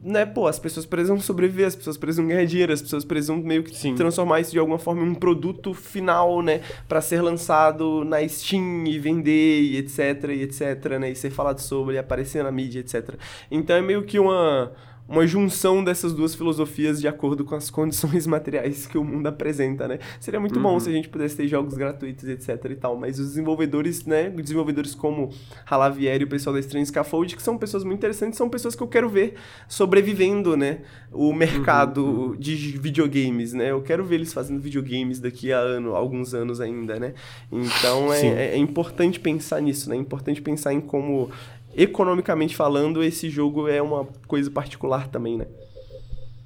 [0.03, 3.63] né, pô, as pessoas precisam sobreviver, as pessoas precisam ganhar dinheiro, as pessoas precisam meio
[3.63, 3.95] que Sim.
[3.95, 8.85] transformar isso de alguma forma em um produto final, né, para ser lançado na Steam
[8.85, 12.79] e vender e etc, e etc, né, e ser falado sobre, e aparecer na mídia,
[12.79, 13.15] etc.
[13.49, 14.71] Então é meio que uma
[15.07, 19.87] uma junção dessas duas filosofias de acordo com as condições materiais que o mundo apresenta,
[19.87, 19.99] né?
[20.19, 20.63] Seria muito uhum.
[20.63, 24.29] bom se a gente pudesse ter jogos gratuitos, etc e tal, mas os desenvolvedores, né,
[24.29, 25.29] desenvolvedores como
[25.65, 28.81] Halavier e o pessoal da Strange Scaffold, que são pessoas muito interessantes, são pessoas que
[28.81, 29.35] eu quero ver
[29.67, 30.79] sobrevivendo, né,
[31.11, 32.35] o mercado uhum.
[32.35, 33.71] de videogames, né?
[33.71, 37.13] Eu quero ver eles fazendo videogames daqui a ano, alguns anos ainda, né?
[37.51, 39.95] Então é, é, é importante pensar nisso, né?
[39.95, 41.29] É importante pensar em como
[41.75, 45.47] economicamente falando, esse jogo é uma coisa particular também, né?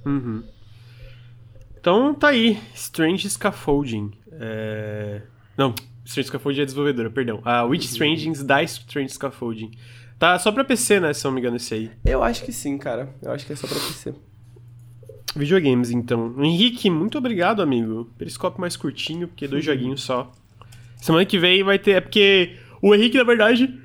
[0.05, 0.43] Uhum.
[1.79, 4.11] Então tá aí, Strange Scaffolding.
[4.31, 5.21] É...
[5.57, 5.73] Não,
[6.03, 7.41] Strange Scaffolding é desenvolvedora, perdão.
[7.45, 7.91] A Witch uhum.
[7.91, 9.71] Strangings da Strange Scaffolding.
[10.17, 11.91] Tá só pra PC, né, se não me engano, esse aí.
[12.03, 13.13] Eu acho que sim, cara.
[13.21, 14.13] Eu acho que é só pra PC.
[15.35, 16.35] Videogames, então.
[16.43, 18.09] Henrique, muito obrigado, amigo.
[18.17, 19.73] Periscópio mais curtinho, porque dois uhum.
[19.73, 20.31] joguinhos só.
[20.97, 21.91] Semana que vem vai ter.
[21.91, 23.79] É porque o Henrique, na verdade,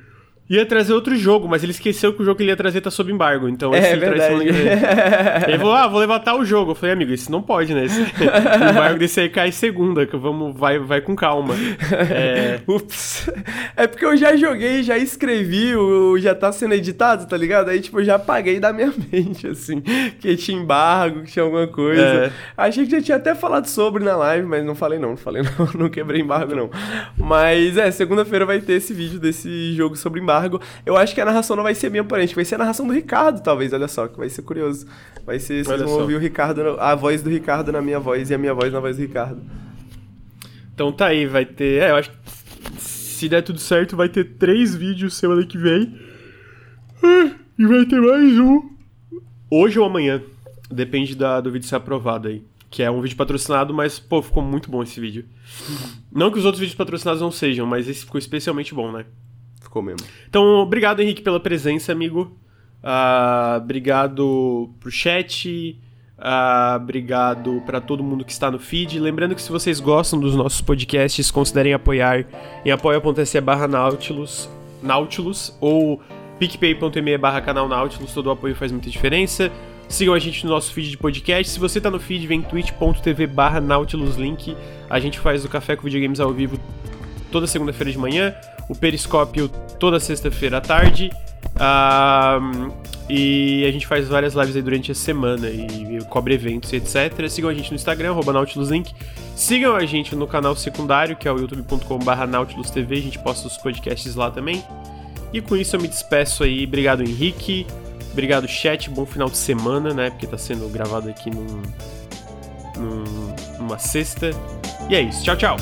[0.49, 2.90] ia trazer outro jogo, mas ele esqueceu que o jogo que ele ia trazer tá
[2.90, 3.49] sob embargo.
[3.49, 4.45] Então, é, verdade.
[5.49, 6.72] ele falou, ah, vou levantar o jogo.
[6.72, 7.86] Eu falei, amigo, isso não pode, né?
[7.86, 8.05] Esse, o
[8.70, 11.55] embargo desse aí cai segunda, que vamos, vai, vai com calma.
[12.11, 12.61] É...
[12.68, 13.30] Ups.
[13.74, 17.70] É porque eu já joguei, já escrevi, o, já tá sendo editado, tá ligado?
[17.70, 21.66] Aí, tipo, eu já apaguei da minha mente, assim, que tinha embargo, que tinha alguma
[21.66, 22.03] coisa.
[22.03, 22.32] É.
[22.57, 25.42] Achei que já tinha até falado sobre na live, mas não falei não, não falei
[25.42, 26.70] não, não quebrei embargo não.
[27.16, 30.61] Mas, é, segunda-feira vai ter esse vídeo desse jogo sobre embargo embargo.
[30.85, 32.93] Eu acho que a narração não vai ser minha, porém, vai ser a narração do
[32.93, 34.87] Ricardo, talvez, olha só, que vai ser curioso.
[35.24, 36.01] Vai ser, vocês olha vão só.
[36.03, 38.80] ouvir o Ricardo, a voz do Ricardo na minha voz e a minha voz na
[38.80, 39.43] voz do Ricardo.
[40.74, 41.82] Então tá aí, vai ter.
[41.82, 42.16] É, eu acho que
[42.78, 45.99] se der tudo certo, vai ter três vídeos semana que vem.
[47.59, 48.70] E vai ter mais um.
[49.51, 50.20] Hoje ou amanhã.
[50.70, 52.43] Depende da, do vídeo ser aprovado aí.
[52.70, 55.24] Que é um vídeo patrocinado, mas, pô, ficou muito bom esse vídeo.
[56.11, 59.05] Não que os outros vídeos patrocinados não sejam, mas esse ficou especialmente bom, né?
[59.75, 60.07] Ficou mesmo.
[60.29, 62.33] Então, obrigado, Henrique, pela presença, amigo.
[62.83, 65.77] Uh, obrigado pro chat.
[66.16, 69.01] Uh, obrigado para todo mundo que está no feed.
[69.01, 72.25] Lembrando que se vocês gostam dos nossos podcasts, considerem apoiar
[72.64, 74.49] em apoia.se barra Nautilus,
[74.81, 76.01] Nautilus ou
[76.39, 78.14] picpay.me barra canal Nautilus.
[78.14, 79.51] Todo o apoio faz muita diferença.
[79.89, 81.53] Sigam a gente no nosso feed de podcast.
[81.53, 84.57] Se você está no feed, vem twitch.tv barra Nautilus Link.
[84.89, 86.59] A gente faz o Café com Videogames ao vivo
[87.31, 88.35] toda segunda-feira de manhã
[88.68, 89.48] o Periscópio
[89.78, 91.10] toda sexta-feira à tarde.
[91.54, 92.72] Uh,
[93.08, 97.28] e a gente faz várias lives aí durante a semana e, cobre eventos e etc.
[97.28, 98.94] Sigam a gente no Instagram, NautilusLink.
[99.36, 102.94] Sigam a gente no canal secundário, que é o youtube.com.br NautilusTV.
[102.94, 104.64] A gente posta os podcasts lá também.
[105.32, 106.64] E com isso eu me despeço aí.
[106.64, 107.66] Obrigado, Henrique.
[108.12, 108.88] Obrigado, chat.
[108.88, 110.10] Bom final de semana, né?
[110.10, 111.62] Porque tá sendo gravado aqui num,
[112.78, 114.30] num, numa sexta.
[114.88, 115.22] E é isso.
[115.24, 115.56] Tchau, tchau.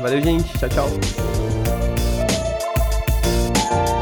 [0.00, 0.48] Valeu, gente.
[0.58, 1.59] Tchau, tchau.
[3.70, 3.99] Bye.